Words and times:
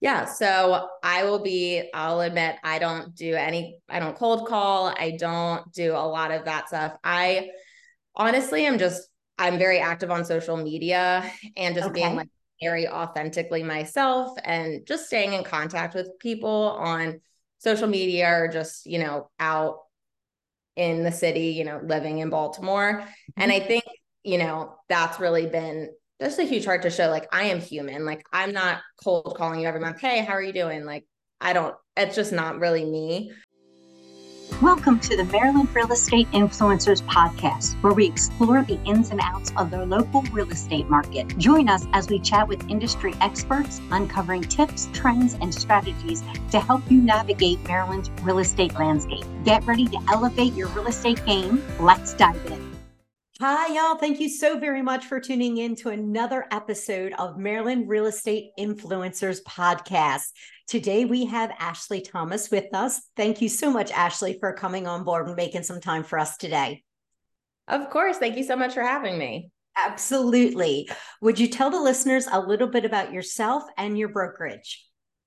Yeah, 0.00 0.26
so 0.26 0.88
I 1.02 1.24
will 1.24 1.38
be, 1.38 1.88
I'll 1.94 2.20
admit, 2.20 2.56
I 2.62 2.78
don't 2.78 3.14
do 3.14 3.34
any, 3.34 3.78
I 3.88 3.98
don't 3.98 4.16
cold 4.16 4.46
call. 4.46 4.88
I 4.88 5.16
don't 5.18 5.72
do 5.72 5.92
a 5.92 6.06
lot 6.06 6.30
of 6.30 6.44
that 6.44 6.68
stuff. 6.68 6.96
I 7.02 7.48
honestly 8.14 8.66
am 8.66 8.78
just, 8.78 9.08
I'm 9.38 9.58
very 9.58 9.78
active 9.78 10.10
on 10.10 10.24
social 10.24 10.56
media 10.56 11.30
and 11.56 11.74
just 11.74 11.88
okay. 11.88 12.02
being 12.02 12.16
like 12.16 12.28
very 12.62 12.88
authentically 12.88 13.62
myself 13.62 14.36
and 14.44 14.86
just 14.86 15.06
staying 15.06 15.32
in 15.32 15.44
contact 15.44 15.94
with 15.94 16.18
people 16.18 16.76
on 16.78 17.20
social 17.58 17.88
media 17.88 18.28
or 18.28 18.48
just, 18.48 18.86
you 18.86 18.98
know, 18.98 19.30
out 19.40 19.78
in 20.76 21.04
the 21.04 21.12
city, 21.12 21.48
you 21.48 21.64
know, 21.64 21.80
living 21.82 22.18
in 22.18 22.28
Baltimore. 22.28 23.00
Mm-hmm. 23.00 23.42
And 23.42 23.50
I 23.50 23.60
think, 23.60 23.84
you 24.24 24.36
know, 24.36 24.74
that's 24.88 25.20
really 25.20 25.46
been 25.46 25.90
just 26.20 26.38
a 26.38 26.44
huge 26.44 26.64
heart 26.64 26.82
to 26.82 26.90
show 26.90 27.08
like 27.08 27.28
I 27.32 27.44
am 27.44 27.60
human. 27.60 28.06
Like 28.06 28.24
I'm 28.32 28.52
not 28.52 28.80
cold 29.02 29.34
calling 29.36 29.60
you 29.60 29.68
every 29.68 29.80
month. 29.80 30.00
Hey, 30.00 30.24
how 30.24 30.32
are 30.32 30.42
you 30.42 30.52
doing? 30.52 30.84
Like 30.84 31.04
I 31.40 31.52
don't, 31.52 31.74
it's 31.96 32.16
just 32.16 32.32
not 32.32 32.58
really 32.58 32.84
me. 32.84 33.32
Welcome 34.62 35.00
to 35.00 35.16
the 35.16 35.24
Maryland 35.24 35.68
Real 35.74 35.92
Estate 35.92 36.30
Influencers 36.30 37.02
Podcast, 37.02 37.74
where 37.82 37.92
we 37.92 38.06
explore 38.06 38.62
the 38.62 38.80
ins 38.84 39.10
and 39.10 39.20
outs 39.22 39.52
of 39.58 39.70
the 39.70 39.84
local 39.84 40.22
real 40.32 40.50
estate 40.50 40.88
market. 40.88 41.36
Join 41.36 41.68
us 41.68 41.84
as 41.92 42.08
we 42.08 42.20
chat 42.20 42.48
with 42.48 42.66
industry 42.70 43.12
experts, 43.20 43.82
uncovering 43.90 44.42
tips, 44.42 44.88
trends, 44.94 45.34
and 45.34 45.52
strategies 45.52 46.22
to 46.52 46.60
help 46.60 46.90
you 46.90 47.02
navigate 47.02 47.62
Maryland's 47.68 48.08
real 48.22 48.38
estate 48.38 48.72
landscape. 48.78 49.24
Get 49.44 49.66
ready 49.66 49.86
to 49.88 49.98
elevate 50.10 50.54
your 50.54 50.68
real 50.68 50.86
estate 50.86 51.22
game. 51.26 51.62
Let's 51.78 52.14
dive 52.14 52.46
in. 52.46 52.75
Hi, 53.38 53.74
y'all. 53.74 53.98
Thank 53.98 54.18
you 54.18 54.30
so 54.30 54.58
very 54.58 54.80
much 54.80 55.04
for 55.04 55.20
tuning 55.20 55.58
in 55.58 55.76
to 55.76 55.90
another 55.90 56.46
episode 56.50 57.12
of 57.18 57.36
Maryland 57.36 57.86
Real 57.86 58.06
Estate 58.06 58.52
Influencers 58.58 59.42
Podcast. 59.42 60.22
Today 60.66 61.04
we 61.04 61.26
have 61.26 61.52
Ashley 61.58 62.00
Thomas 62.00 62.50
with 62.50 62.72
us. 62.72 62.98
Thank 63.14 63.42
you 63.42 63.50
so 63.50 63.70
much, 63.70 63.90
Ashley, 63.90 64.38
for 64.40 64.54
coming 64.54 64.86
on 64.86 65.04
board 65.04 65.26
and 65.26 65.36
making 65.36 65.64
some 65.64 65.82
time 65.82 66.02
for 66.02 66.18
us 66.18 66.38
today. 66.38 66.82
Of 67.68 67.90
course. 67.90 68.16
Thank 68.16 68.38
you 68.38 68.42
so 68.42 68.56
much 68.56 68.72
for 68.72 68.80
having 68.80 69.18
me. 69.18 69.50
Absolutely. 69.76 70.88
Would 71.20 71.38
you 71.38 71.48
tell 71.48 71.68
the 71.68 71.78
listeners 71.78 72.26
a 72.32 72.40
little 72.40 72.68
bit 72.68 72.86
about 72.86 73.12
yourself 73.12 73.64
and 73.76 73.98
your 73.98 74.08
brokerage? 74.08 74.82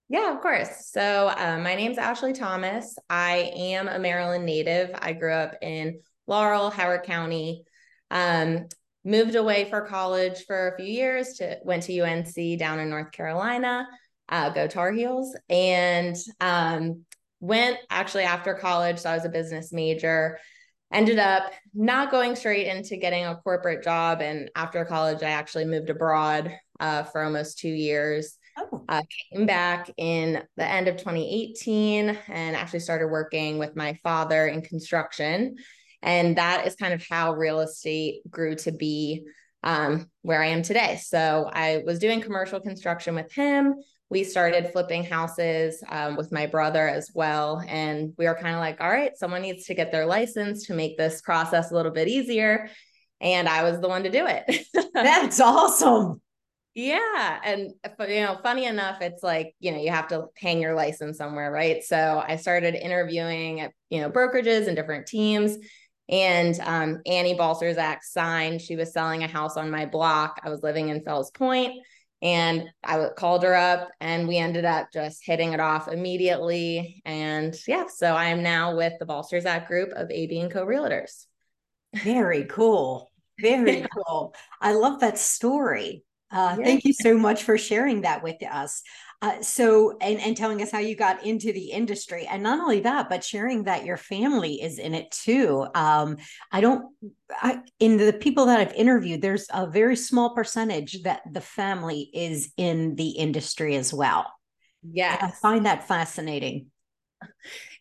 Yeah, 0.08 0.34
of 0.34 0.42
course. 0.42 0.90
So, 0.92 1.28
uh, 1.28 1.60
my 1.62 1.76
name's 1.76 2.00
Ashley 2.00 2.34
Thomas. 2.34 2.98
I 3.08 3.52
am 3.56 3.88
a 3.88 4.00
Maryland 4.00 4.48
native. 4.48 4.90
I 5.00 5.14
grew 5.14 5.32
up 5.32 5.58
in 5.62 6.00
Laurel, 6.26 6.72
Howard 6.72 7.04
County. 7.04 7.66
Um, 8.12 8.68
moved 9.04 9.36
away 9.36 9.70
for 9.70 9.82
college 9.82 10.46
for 10.46 10.70
a 10.70 10.78
few 10.78 10.86
years 10.86 11.34
to 11.34 11.58
went 11.64 11.84
to 11.84 12.00
UNC 12.00 12.60
down 12.60 12.80
in 12.80 12.90
North 12.90 13.12
Carolina, 13.12 13.88
uh, 14.30 14.50
go 14.50 14.68
Tar 14.68 14.92
Heels, 14.92 15.36
and 15.50 16.16
um, 16.42 17.06
went 17.40 17.78
actually 17.90 18.24
after 18.24 18.54
college. 18.54 19.00
So 19.00 19.10
I 19.10 19.16
was 19.16 19.26
a 19.26 19.30
business 19.30 19.72
major. 19.72 20.40
Ended 20.92 21.20
up 21.20 21.52
not 21.74 22.10
going 22.10 22.36
straight 22.36 22.66
into 22.66 22.98
getting 22.98 23.26
a 23.26 23.36
corporate 23.36 23.84
job, 23.84 24.22
and 24.22 24.50
after 24.56 24.84
college, 24.86 25.22
I 25.22 25.30
actually 25.30 25.66
moved 25.66 25.90
abroad 25.90 26.52
uh, 26.80 27.04
for 27.04 27.24
almost 27.24 27.60
two 27.60 27.70
years. 27.70 28.38
Oh. 28.58 28.84
Uh, 28.90 29.04
came 29.32 29.46
back 29.46 29.90
in 29.98 30.44
the 30.58 30.66
end 30.66 30.88
of 30.88 30.98
2018 30.98 32.18
and 32.28 32.56
actually 32.56 32.80
started 32.80 33.08
working 33.08 33.58
with 33.58 33.76
my 33.76 33.98
father 34.04 34.48
in 34.48 34.62
construction 34.62 35.56
and 36.02 36.38
that 36.38 36.66
is 36.66 36.76
kind 36.76 36.94
of 36.94 37.06
how 37.08 37.34
real 37.34 37.60
estate 37.60 38.22
grew 38.30 38.56
to 38.56 38.72
be 38.72 39.26
um, 39.64 40.10
where 40.22 40.42
I 40.42 40.48
am 40.48 40.62
today. 40.62 41.00
So 41.04 41.50
I 41.52 41.84
was 41.86 42.00
doing 42.00 42.22
commercial 42.22 42.60
construction 42.60 43.16
with 43.16 43.32
him. 43.34 43.76
We 44.10 44.24
started 44.24 44.72
flipping 44.72 45.04
houses 45.04 45.84
um, 45.88 46.16
with 46.16 46.32
my 46.32 46.48
brother 46.48 46.88
as 46.88 47.12
well. 47.14 47.62
And 47.68 48.14
we 48.18 48.26
were 48.26 48.36
kind 48.36 48.56
of 48.56 48.62
like, 48.62 48.82
all 48.82 48.90
right, 48.90 49.16
someone 49.16 49.42
needs 49.42 49.66
to 49.66 49.76
get 49.76 49.92
their 49.92 50.06
license 50.06 50.66
to 50.68 50.74
make 50.74 50.98
this 50.98 51.22
process 51.22 51.72
a 51.72 51.76
little 51.76 51.92
bit 51.92 52.08
easier. 52.08 52.70
And 53.22 53.48
I 53.48 53.64
was 53.64 53.80
the 53.80 53.90
one 53.90 54.04
to 54.04 54.10
do 54.10 54.26
it. 54.26 54.66
That's 54.94 55.40
awesome. 55.40 56.22
Yeah. 56.74 57.40
And, 57.44 57.74
you 58.08 58.22
know, 58.22 58.40
funny 58.42 58.66
enough, 58.66 59.02
it's 59.02 59.22
like, 59.22 59.54
you 59.60 59.72
know, 59.72 59.80
you 59.80 59.90
have 59.90 60.08
to 60.10 60.28
hang 60.38 60.62
your 60.62 60.76
license 60.76 61.18
somewhere, 61.18 61.52
right? 61.52 61.84
So 61.84 62.24
I 62.26 62.38
started 62.38 62.74
interviewing 62.74 63.60
at, 63.60 63.74
you 63.90 64.00
know, 64.00 64.10
brokerages 64.10 64.68
and 64.68 64.78
different 64.78 65.06
teams. 65.06 65.58
And 66.10 66.60
um, 66.62 67.02
Annie 67.06 67.36
Balcerzak 67.36 68.00
signed. 68.02 68.62
She 68.62 68.76
was 68.76 68.92
selling 68.92 69.24
a 69.24 69.28
house 69.28 69.58
on 69.58 69.70
my 69.70 69.86
block. 69.86 70.42
I 70.44 70.50
was 70.50 70.64
living 70.64 70.90
in 70.90 71.04
Fells 71.04 71.30
Point, 71.32 71.74
and 72.22 72.64
I 72.84 73.10
called 73.16 73.44
her 73.44 73.56
up, 73.56 73.90
and 74.02 74.28
we 74.28 74.38
ended 74.38 74.66
up 74.66 74.88
just 74.92 75.24
hitting 75.24 75.54
it 75.54 75.60
off 75.60 75.88
immediately. 75.88 77.02
And 77.06 77.56
yeah, 77.68 77.86
so 77.88 78.16
I 78.16 78.26
am 78.26 78.42
now 78.42 78.76
with 78.76 78.94
the 79.00 79.06
Balcerzak 79.06 79.68
Group 79.68 79.92
of 79.92 80.10
AB 80.10 80.40
and 80.40 80.52
Co 80.52 80.66
Realtors. 80.66 81.26
Very 81.94 82.46
cool. 82.46 83.12
Very 83.40 83.86
cool. 84.08 84.34
I 84.60 84.74
love 84.74 85.02
that 85.02 85.18
story. 85.18 86.04
Uh, 86.32 86.56
yeah. 86.60 86.66
Thank 86.66 86.86
you 86.86 86.94
so 86.94 87.18
much 87.18 87.44
for 87.44 87.58
sharing 87.58 88.02
that 88.02 88.24
with 88.24 88.44
us. 88.44 88.84
Uh, 89.22 89.42
so, 89.42 89.98
and, 90.00 90.18
and 90.22 90.38
telling 90.38 90.62
us 90.62 90.72
how 90.72 90.80
you 90.80 90.96
got 90.96 91.26
into 91.26 91.52
the 91.52 91.72
industry. 91.72 92.26
And 92.26 92.42
not 92.42 92.60
only 92.60 92.80
that, 92.82 93.10
but 93.10 93.22
sharing 93.22 93.64
that 93.64 93.84
your 93.84 93.98
family 93.98 94.62
is 94.62 94.80
in 94.80 94.96
it 94.96 95.12
too. 95.12 95.68
Um, 95.76 96.16
I 96.54 96.62
don't, 96.62 96.86
I, 97.30 97.60
in 97.80 97.98
the 97.98 98.14
people 98.14 98.46
that 98.46 98.60
I've 98.60 98.74
interviewed, 98.74 99.22
there's 99.22 99.48
a 99.54 99.68
very 99.68 99.98
small 99.98 100.34
percentage 100.34 101.04
that 101.04 101.22
the 101.30 101.42
family 101.42 102.10
is 102.14 102.54
in 102.56 102.96
the 102.96 103.10
industry 103.10 103.76
as 103.76 103.94
well. 103.94 104.32
Yeah. 104.90 105.18
I 105.20 105.32
find 105.32 105.66
that 105.66 105.86
fascinating. 105.86 106.68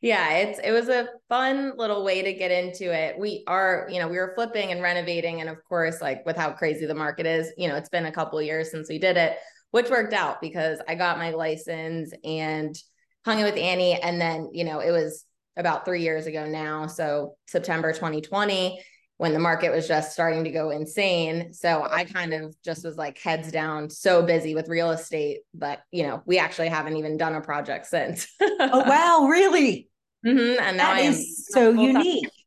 Yeah, 0.00 0.34
it's 0.34 0.58
it 0.58 0.72
was 0.72 0.88
a 0.88 1.08
fun 1.28 1.74
little 1.76 2.04
way 2.04 2.22
to 2.22 2.32
get 2.32 2.50
into 2.50 2.92
it. 2.92 3.16
We 3.16 3.44
are, 3.46 3.88
you 3.90 4.00
know, 4.00 4.08
we 4.08 4.16
were 4.16 4.32
flipping 4.34 4.72
and 4.72 4.82
renovating 4.82 5.40
and 5.40 5.48
of 5.48 5.62
course 5.64 6.00
like 6.00 6.26
with 6.26 6.36
how 6.36 6.52
crazy 6.52 6.86
the 6.86 6.94
market 6.94 7.26
is, 7.26 7.52
you 7.56 7.68
know, 7.68 7.76
it's 7.76 7.88
been 7.88 8.06
a 8.06 8.12
couple 8.12 8.42
years 8.42 8.70
since 8.70 8.88
we 8.88 8.98
did 8.98 9.16
it 9.16 9.38
which 9.70 9.90
worked 9.90 10.12
out 10.12 10.40
because 10.40 10.80
I 10.88 10.94
got 10.94 11.18
my 11.18 11.30
license 11.30 12.12
and 12.24 12.76
hung 13.24 13.40
it 13.40 13.44
with 13.44 13.56
Annie. 13.56 14.00
And 14.00 14.20
then, 14.20 14.50
you 14.52 14.64
know, 14.64 14.80
it 14.80 14.90
was 14.90 15.24
about 15.56 15.84
three 15.84 16.02
years 16.02 16.26
ago 16.26 16.46
now. 16.46 16.86
So 16.86 17.36
September 17.46 17.92
2020, 17.92 18.82
when 19.18 19.32
the 19.32 19.38
market 19.38 19.72
was 19.72 19.88
just 19.88 20.12
starting 20.12 20.44
to 20.44 20.50
go 20.50 20.70
insane. 20.70 21.52
So 21.52 21.86
I 21.88 22.04
kind 22.04 22.32
of 22.32 22.54
just 22.62 22.84
was 22.84 22.96
like 22.96 23.18
heads 23.18 23.50
down, 23.50 23.90
so 23.90 24.22
busy 24.22 24.54
with 24.54 24.68
real 24.68 24.92
estate, 24.92 25.40
but 25.52 25.80
you 25.90 26.04
know, 26.04 26.22
we 26.24 26.38
actually 26.38 26.68
haven't 26.68 26.96
even 26.96 27.16
done 27.16 27.34
a 27.34 27.40
project 27.40 27.86
since. 27.86 28.28
oh 28.40 28.84
wow, 28.86 29.26
really? 29.28 29.88
Mm-hmm. 30.24 30.62
And 30.62 30.76
now 30.76 30.94
that 30.94 30.96
I 30.96 31.00
am 31.00 31.14
so 31.14 31.70
unique. 31.70 32.30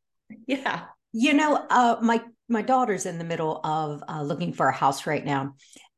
Yeah. 0.47 0.85
You 1.11 1.33
know, 1.33 1.55
uh, 1.69 1.97
my 2.01 2.21
my 2.47 2.61
daughter's 2.61 3.05
in 3.05 3.17
the 3.17 3.25
middle 3.25 3.59
of 3.65 4.01
uh, 4.07 4.21
looking 4.21 4.53
for 4.53 4.67
a 4.67 4.73
house 4.73 5.05
right 5.05 5.23
now, 5.23 5.55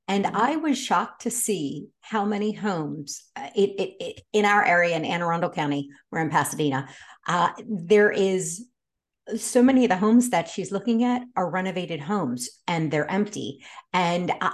and 0.08 0.26
mm-hmm. 0.26 0.36
I 0.36 0.56
was 0.58 0.78
shocked 0.78 1.22
to 1.24 1.32
see 1.32 1.88
how 2.02 2.26
many 2.26 2.52
homes 2.52 3.24
uh, 3.36 3.50
it, 3.56 3.70
it, 3.80 3.96
it, 4.00 4.22
in 4.34 4.46
our 4.46 4.64
area 4.64 4.96
in 4.96 5.06
Anne 5.06 5.22
Arundel 5.22 5.50
County, 5.50 5.90
we're 6.12 6.22
in 6.22 6.30
Pasadena, 6.30 6.88
uh, 7.28 7.50
there 7.68 8.12
is 8.12 8.68
so 9.38 9.64
many 9.64 9.86
of 9.86 9.90
the 9.90 9.98
homes 9.98 10.32
that 10.32 10.50
she's 10.50 10.72
looking 10.72 11.04
at 11.04 11.24
are 11.36 11.50
renovated 11.50 12.02
homes 12.02 12.50
and 12.68 12.92
they're 12.92 13.10
empty. 13.10 13.64
And 13.94 14.32
I, 14.42 14.54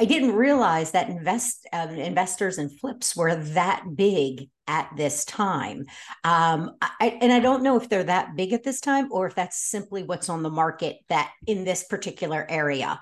I 0.00 0.04
didn't 0.04 0.36
realize 0.36 0.92
that 0.92 1.10
invest 1.10 1.66
um, 1.72 1.90
investors 1.90 2.56
and 2.56 2.70
flips 2.80 3.16
were 3.16 3.34
that 3.34 3.84
big 3.96 4.48
at 4.68 4.88
this 4.96 5.24
time. 5.24 5.86
Um, 6.24 6.76
I, 6.80 7.18
and 7.20 7.32
I 7.32 7.40
don't 7.40 7.62
know 7.62 7.76
if 7.76 7.88
they're 7.88 8.04
that 8.04 8.36
big 8.36 8.52
at 8.52 8.62
this 8.62 8.80
time 8.80 9.08
or 9.10 9.26
if 9.26 9.34
that's 9.34 9.58
simply 9.58 10.04
what's 10.04 10.28
on 10.28 10.42
the 10.42 10.50
market 10.50 10.98
that 11.08 11.32
in 11.46 11.64
this 11.64 11.84
particular 11.84 12.46
area. 12.48 13.00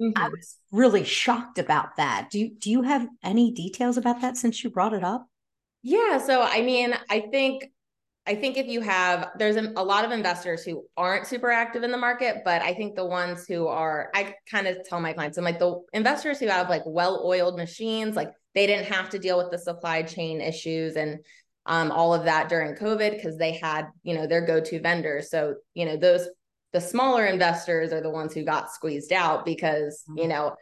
Mm-hmm. 0.00 0.22
I 0.22 0.28
was 0.28 0.56
really 0.70 1.04
shocked 1.04 1.58
about 1.58 1.96
that. 1.96 2.28
Do 2.30 2.38
you, 2.38 2.50
do 2.56 2.70
you 2.70 2.82
have 2.82 3.08
any 3.22 3.52
details 3.52 3.96
about 3.96 4.20
that 4.20 4.36
since 4.36 4.62
you 4.62 4.70
brought 4.70 4.92
it 4.92 5.02
up? 5.02 5.26
Yeah, 5.82 6.18
so 6.18 6.42
I 6.42 6.62
mean, 6.62 6.94
I 7.08 7.20
think 7.20 7.64
I 8.26 8.34
think 8.34 8.58
if 8.58 8.66
you 8.66 8.82
have 8.82 9.30
there's 9.38 9.56
a, 9.56 9.72
a, 9.76 9.82
lot 9.82 10.04
of 10.04 10.10
investors 10.10 10.62
who 10.62 10.84
aren't 10.98 11.26
super 11.26 11.50
active 11.50 11.82
in 11.82 11.90
the 11.90 11.96
market, 11.96 12.42
but 12.44 12.60
I 12.60 12.74
think 12.74 12.94
the 12.94 13.06
ones 13.06 13.46
who 13.46 13.68
are 13.68 14.10
I 14.14 14.34
kind 14.50 14.66
of 14.66 14.76
tell 14.86 15.00
my 15.00 15.14
clients 15.14 15.38
I'm 15.38 15.44
like 15.44 15.58
the 15.58 15.80
investors 15.94 16.38
who 16.38 16.48
have 16.48 16.68
like 16.68 16.82
well-oiled 16.84 17.56
machines, 17.56 18.16
like 18.16 18.30
they 18.54 18.66
didn't 18.66 18.92
have 18.92 19.08
to 19.10 19.18
deal 19.18 19.38
with 19.38 19.50
the 19.50 19.58
supply 19.58 20.02
chain 20.02 20.40
issues 20.40 20.96
and 20.96 21.20
um, 21.64 21.90
all 21.92 22.12
of 22.12 22.24
that 22.24 22.48
during 22.48 22.74
COVID 22.74 23.16
because 23.16 23.36
they 23.36 23.52
had, 23.52 23.86
you 24.02 24.14
know, 24.14 24.26
their 24.26 24.44
go-to 24.44 24.80
vendors. 24.80 25.30
So, 25.30 25.56
you 25.74 25.84
know, 25.84 25.96
those 25.96 26.28
the 26.72 26.80
smaller 26.80 27.26
investors 27.26 27.92
are 27.92 28.00
the 28.00 28.10
ones 28.10 28.34
who 28.34 28.44
got 28.44 28.72
squeezed 28.72 29.12
out 29.12 29.44
because 29.44 30.04
mm-hmm. 30.08 30.18
you 30.18 30.28
know 30.28 30.54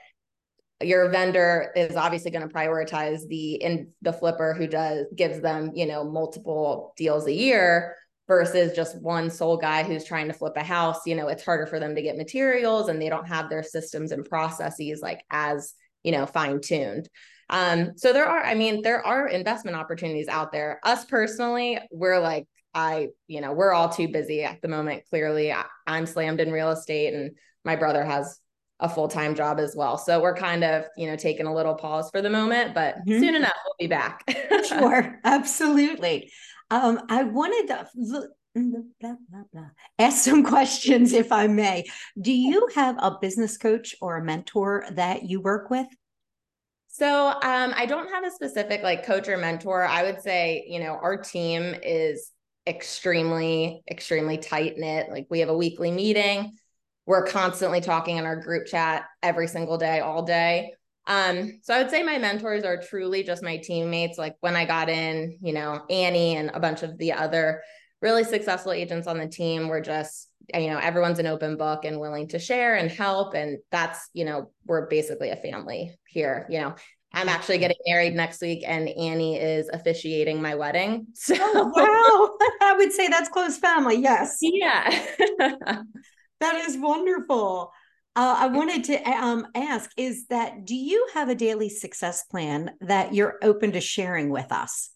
your 0.82 1.08
vendor 1.08 1.72
is 1.74 1.96
obviously 1.96 2.30
going 2.30 2.46
to 2.46 2.54
prioritize 2.54 3.26
the 3.28 3.54
in 3.54 3.88
the 4.02 4.12
flipper 4.12 4.52
who 4.54 4.66
does 4.66 5.06
gives 5.14 5.40
them 5.40 5.70
you 5.74 5.86
know 5.86 6.04
multiple 6.04 6.92
deals 6.96 7.26
a 7.26 7.32
year 7.32 7.96
versus 8.28 8.74
just 8.74 9.00
one 9.00 9.30
sole 9.30 9.56
guy 9.56 9.82
who's 9.84 10.04
trying 10.04 10.26
to 10.26 10.34
flip 10.34 10.52
a 10.56 10.62
house 10.62 11.00
you 11.06 11.14
know 11.14 11.28
it's 11.28 11.44
harder 11.44 11.66
for 11.66 11.80
them 11.80 11.94
to 11.94 12.02
get 12.02 12.16
materials 12.16 12.88
and 12.88 13.00
they 13.00 13.08
don't 13.08 13.28
have 13.28 13.48
their 13.48 13.62
systems 13.62 14.12
and 14.12 14.28
processes 14.28 15.00
like 15.00 15.24
as 15.30 15.74
you 16.02 16.12
know 16.12 16.26
fine 16.26 16.60
tuned 16.60 17.08
Um, 17.48 17.92
so 17.96 18.12
there 18.12 18.26
are, 18.26 18.42
I 18.42 18.54
mean, 18.54 18.82
there 18.82 19.06
are 19.06 19.28
investment 19.28 19.76
opportunities 19.76 20.28
out 20.28 20.50
there. 20.50 20.80
Us 20.82 21.04
personally, 21.04 21.78
we're 21.92 22.18
like, 22.18 22.46
I, 22.76 23.08
you 23.26 23.40
know, 23.40 23.54
we're 23.54 23.72
all 23.72 23.88
too 23.88 24.06
busy 24.06 24.44
at 24.44 24.60
the 24.60 24.68
moment. 24.68 25.04
Clearly, 25.08 25.50
I, 25.50 25.64
I'm 25.86 26.04
slammed 26.04 26.40
in 26.40 26.52
real 26.52 26.70
estate, 26.70 27.14
and 27.14 27.32
my 27.64 27.74
brother 27.74 28.04
has 28.04 28.38
a 28.80 28.88
full-time 28.88 29.34
job 29.34 29.58
as 29.58 29.74
well. 29.74 29.96
So 29.96 30.20
we're 30.20 30.36
kind 30.36 30.62
of, 30.62 30.84
you 30.98 31.06
know, 31.06 31.16
taking 31.16 31.46
a 31.46 31.54
little 31.54 31.74
pause 31.74 32.10
for 32.10 32.20
the 32.20 32.28
moment, 32.28 32.74
but 32.74 32.96
mm-hmm. 32.96 33.18
soon 33.18 33.34
enough 33.34 33.56
we'll 33.64 33.74
be 33.78 33.86
back. 33.86 34.22
sure. 34.68 35.18
Absolutely. 35.24 36.30
Um, 36.70 37.00
I 37.08 37.22
wanted 37.22 37.68
to 37.68 37.88
look, 37.94 38.30
blah, 38.54 39.14
blah, 39.30 39.42
blah. 39.50 39.68
ask 39.98 40.22
some 40.22 40.44
questions 40.44 41.14
if 41.14 41.32
I 41.32 41.46
may. 41.46 41.84
Do 42.20 42.32
you 42.32 42.68
have 42.74 42.96
a 42.98 43.16
business 43.18 43.56
coach 43.56 43.96
or 44.02 44.18
a 44.18 44.24
mentor 44.24 44.84
that 44.92 45.22
you 45.22 45.40
work 45.40 45.70
with? 45.70 45.86
So 46.88 47.28
um, 47.28 47.72
I 47.74 47.86
don't 47.86 48.10
have 48.10 48.24
a 48.24 48.30
specific 48.30 48.82
like 48.82 49.06
coach 49.06 49.28
or 49.28 49.38
mentor. 49.38 49.84
I 49.84 50.02
would 50.02 50.20
say, 50.20 50.66
you 50.68 50.80
know, 50.80 50.98
our 51.00 51.16
team 51.16 51.74
is 51.82 52.30
extremely, 52.66 53.82
extremely 53.90 54.38
tight 54.38 54.76
knit. 54.76 55.10
Like 55.10 55.26
we 55.30 55.40
have 55.40 55.48
a 55.48 55.56
weekly 55.56 55.90
meeting. 55.90 56.56
We're 57.06 57.26
constantly 57.26 57.80
talking 57.80 58.16
in 58.16 58.26
our 58.26 58.36
group 58.36 58.66
chat 58.66 59.04
every 59.22 59.46
single 59.46 59.78
day, 59.78 60.00
all 60.00 60.22
day. 60.22 60.72
Um, 61.06 61.60
so 61.62 61.72
I 61.72 61.78
would 61.78 61.90
say 61.90 62.02
my 62.02 62.18
mentors 62.18 62.64
are 62.64 62.82
truly 62.82 63.22
just 63.22 63.42
my 63.42 63.58
teammates. 63.58 64.18
Like 64.18 64.34
when 64.40 64.56
I 64.56 64.64
got 64.64 64.88
in, 64.88 65.38
you 65.40 65.52
know, 65.52 65.84
Annie 65.88 66.36
and 66.36 66.50
a 66.52 66.58
bunch 66.58 66.82
of 66.82 66.98
the 66.98 67.12
other 67.12 67.62
really 68.02 68.24
successful 68.24 68.72
agents 68.72 69.06
on 69.06 69.18
the 69.18 69.28
team 69.28 69.68
were 69.68 69.80
just 69.80 70.28
you 70.54 70.68
know 70.68 70.78
everyone's 70.78 71.18
an 71.18 71.26
open 71.26 71.56
book 71.56 71.84
and 71.84 71.98
willing 71.98 72.28
to 72.28 72.38
share 72.38 72.76
and 72.76 72.90
help 72.90 73.34
and 73.34 73.58
that's 73.70 74.10
you 74.12 74.24
know 74.24 74.50
we're 74.66 74.86
basically 74.86 75.30
a 75.30 75.36
family 75.36 75.92
here 76.06 76.46
you 76.48 76.60
know 76.60 76.74
i'm 77.12 77.28
actually 77.28 77.58
getting 77.58 77.76
married 77.86 78.14
next 78.14 78.40
week 78.40 78.62
and 78.66 78.88
annie 78.88 79.36
is 79.36 79.68
officiating 79.72 80.40
my 80.40 80.54
wedding 80.54 81.06
so 81.14 81.34
oh, 81.38 81.72
wow 81.74 82.46
i 82.68 82.74
would 82.76 82.92
say 82.92 83.08
that's 83.08 83.28
close 83.28 83.58
family 83.58 83.96
yes 83.96 84.38
yeah 84.40 85.06
that 86.40 86.54
is 86.66 86.76
wonderful 86.78 87.72
uh, 88.16 88.34
I 88.38 88.46
wanted 88.46 88.84
to 88.84 89.02
um, 89.10 89.46
ask 89.54 89.90
is 89.98 90.26
that 90.28 90.64
do 90.64 90.74
you 90.74 91.06
have 91.12 91.28
a 91.28 91.34
daily 91.34 91.68
success 91.68 92.24
plan 92.24 92.70
that 92.80 93.12
you're 93.12 93.38
open 93.42 93.72
to 93.72 93.80
sharing 93.82 94.30
with 94.30 94.52
us? 94.52 94.88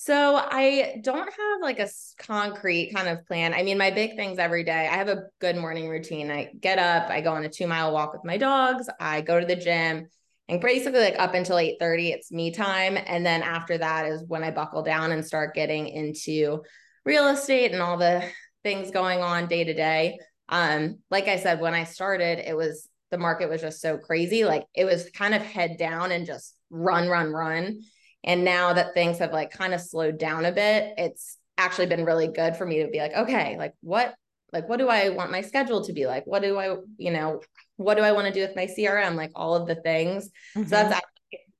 So 0.00 0.36
I 0.36 1.00
don't 1.02 1.18
have 1.18 1.60
like 1.60 1.80
a 1.80 1.88
concrete 2.18 2.92
kind 2.94 3.08
of 3.08 3.26
plan. 3.26 3.52
I 3.52 3.62
mean, 3.62 3.76
my 3.76 3.90
big 3.90 4.16
things 4.16 4.38
every 4.38 4.64
day. 4.64 4.88
I 4.90 4.96
have 4.96 5.08
a 5.08 5.24
good 5.40 5.56
morning 5.56 5.88
routine. 5.88 6.30
I 6.30 6.50
get 6.58 6.78
up, 6.78 7.10
I 7.10 7.20
go 7.20 7.32
on 7.32 7.44
a 7.44 7.48
two 7.50 7.66
mile 7.66 7.92
walk 7.92 8.12
with 8.12 8.24
my 8.24 8.38
dogs, 8.38 8.88
I 8.98 9.20
go 9.20 9.38
to 9.38 9.44
the 9.44 9.56
gym, 9.56 10.06
and 10.48 10.60
basically 10.60 11.00
like 11.00 11.18
up 11.18 11.34
until 11.34 11.58
8 11.58 11.76
30, 11.78 12.12
it's 12.12 12.32
me 12.32 12.50
time. 12.50 12.98
And 13.06 13.24
then 13.24 13.42
after 13.42 13.78
that 13.78 14.06
is 14.06 14.24
when 14.26 14.42
I 14.42 14.50
buckle 14.50 14.82
down 14.82 15.12
and 15.12 15.24
start 15.24 15.54
getting 15.54 15.88
into 15.88 16.62
real 17.04 17.28
estate 17.28 17.72
and 17.72 17.82
all 17.82 17.98
the 17.98 18.24
things 18.62 18.90
going 18.90 19.20
on 19.20 19.46
day 19.46 19.64
to 19.64 19.74
day. 19.74 20.18
Um, 20.48 20.98
like 21.10 21.28
I 21.28 21.36
said, 21.36 21.60
when 21.60 21.74
I 21.74 21.84
started, 21.84 22.38
it 22.38 22.56
was 22.56 22.88
the 23.10 23.18
market 23.18 23.48
was 23.48 23.60
just 23.60 23.80
so 23.80 23.98
crazy. 23.98 24.44
Like 24.44 24.64
it 24.74 24.84
was 24.84 25.10
kind 25.10 25.34
of 25.34 25.42
head 25.42 25.76
down 25.78 26.12
and 26.12 26.26
just 26.26 26.54
run, 26.70 27.08
run, 27.08 27.32
run. 27.32 27.82
And 28.24 28.44
now 28.44 28.72
that 28.72 28.94
things 28.94 29.18
have 29.18 29.32
like 29.32 29.50
kind 29.50 29.74
of 29.74 29.80
slowed 29.80 30.18
down 30.18 30.44
a 30.44 30.52
bit, 30.52 30.94
it's 30.98 31.36
actually 31.56 31.86
been 31.86 32.04
really 32.04 32.28
good 32.28 32.56
for 32.56 32.66
me 32.66 32.82
to 32.82 32.88
be 32.88 32.98
like, 32.98 33.14
okay, 33.14 33.56
like 33.58 33.74
what, 33.80 34.14
like 34.52 34.68
what 34.68 34.78
do 34.78 34.88
I 34.88 35.10
want 35.10 35.30
my 35.30 35.42
schedule 35.42 35.84
to 35.84 35.92
be 35.92 36.06
like? 36.06 36.26
What 36.26 36.42
do 36.42 36.58
I, 36.58 36.76
you 36.96 37.10
know, 37.10 37.40
what 37.76 37.96
do 37.96 38.02
I 38.02 38.12
want 38.12 38.26
to 38.26 38.32
do 38.32 38.40
with 38.40 38.56
my 38.56 38.66
CRM? 38.66 39.14
Like 39.14 39.32
all 39.34 39.54
of 39.54 39.66
the 39.66 39.76
things. 39.76 40.30
Mm-hmm. 40.56 40.68
So 40.68 40.68
that's 40.68 41.06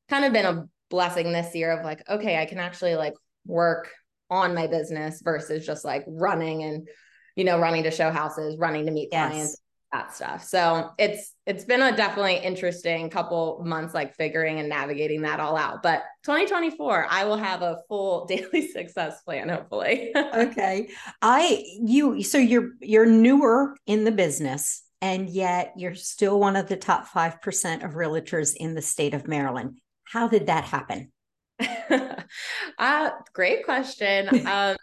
kind 0.08 0.24
of 0.24 0.32
been 0.32 0.46
a 0.46 0.64
blessing 0.90 1.32
this 1.32 1.54
year 1.54 1.70
of 1.70 1.84
like, 1.84 2.08
okay, 2.08 2.40
I 2.40 2.46
can 2.46 2.58
actually 2.58 2.96
like 2.96 3.14
work 3.46 3.90
on 4.30 4.54
my 4.54 4.66
business 4.66 5.20
versus 5.22 5.66
just 5.66 5.84
like 5.84 6.04
running 6.06 6.62
and, 6.62 6.88
you 7.36 7.44
know, 7.44 7.58
running 7.58 7.84
to 7.84 7.90
show 7.90 8.10
houses, 8.10 8.56
running 8.58 8.86
to 8.86 8.92
meet 8.92 9.08
yes. 9.12 9.30
clients, 9.30 9.60
that 9.92 10.14
stuff. 10.14 10.44
So 10.44 10.90
it's 10.98 11.34
it's 11.46 11.64
been 11.64 11.80
a 11.80 11.96
definitely 11.96 12.36
interesting 12.36 13.08
couple 13.08 13.62
months 13.64 13.94
like 13.94 14.14
figuring 14.14 14.58
and 14.58 14.68
navigating 14.68 15.22
that 15.22 15.40
all 15.40 15.56
out. 15.56 15.82
But 15.82 16.02
2024, 16.24 17.06
I 17.08 17.24
will 17.24 17.36
have 17.36 17.62
a 17.62 17.78
full 17.88 18.26
daily 18.28 18.68
success 18.68 19.22
plan 19.22 19.48
hopefully. 19.48 20.12
okay. 20.16 20.88
I 21.22 21.64
you 21.82 22.22
so 22.22 22.38
you're 22.38 22.70
you're 22.80 23.06
newer 23.06 23.76
in 23.86 24.04
the 24.04 24.12
business 24.12 24.82
and 25.00 25.28
yet 25.28 25.72
you're 25.76 25.94
still 25.94 26.38
one 26.40 26.56
of 26.56 26.68
the 26.68 26.76
top 26.76 27.06
5% 27.06 27.84
of 27.84 27.92
realtors 27.92 28.54
in 28.56 28.74
the 28.74 28.82
state 28.82 29.14
of 29.14 29.28
Maryland. 29.28 29.78
How 30.04 30.28
did 30.28 30.46
that 30.46 30.64
happen? 30.64 31.12
uh 32.78 33.10
great 33.32 33.64
question. 33.64 34.46
um 34.46 34.76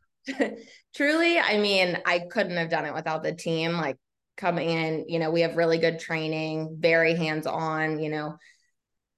truly, 0.95 1.37
I 1.37 1.59
mean, 1.59 1.99
I 2.05 2.19
couldn't 2.19 2.57
have 2.57 2.69
done 2.69 2.85
it 2.85 2.93
without 2.93 3.23
the 3.23 3.33
team. 3.33 3.73
Like 3.73 3.97
coming 4.37 4.69
in, 4.69 5.05
you 5.07 5.19
know, 5.19 5.31
we 5.31 5.41
have 5.41 5.57
really 5.57 5.77
good 5.77 5.99
training, 5.99 6.77
very 6.79 7.15
hands 7.15 7.47
on, 7.47 7.99
you 7.99 8.09
know, 8.09 8.37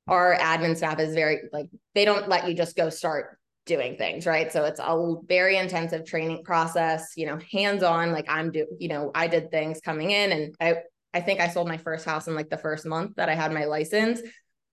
our 0.08 0.36
admin 0.36 0.78
staff 0.78 1.00
is 1.00 1.14
very 1.14 1.42
like 1.52 1.70
they 1.94 2.06
don't 2.06 2.30
let 2.30 2.48
you 2.48 2.54
just 2.54 2.76
go 2.76 2.90
start 2.90 3.38
doing 3.66 3.98
things, 3.98 4.26
right? 4.26 4.52
So 4.52 4.64
it's 4.64 4.80
a 4.80 5.16
very 5.28 5.58
intensive 5.58 6.06
training 6.06 6.44
process, 6.44 7.12
you 7.18 7.26
know, 7.28 7.40
hands 7.52 7.84
on 7.84 8.12
like 8.12 8.26
I'm 8.30 8.52
do, 8.52 8.66
you 8.80 8.88
know, 8.88 9.12
I 9.14 9.28
did 9.28 9.52
things 9.52 9.82
coming 9.82 10.12
in 10.12 10.32
and 10.32 10.56
I 10.60 10.76
I 11.14 11.22
think 11.22 11.40
I 11.40 11.50
sold 11.50 11.68
my 11.68 11.78
first 11.78 12.06
house 12.06 12.28
in 12.28 12.36
like 12.36 12.50
the 12.50 12.58
first 12.58 12.86
month 12.86 13.16
that 13.18 13.30
I 13.30 13.36
had 13.36 13.52
my 13.52 13.66
license. 13.66 14.22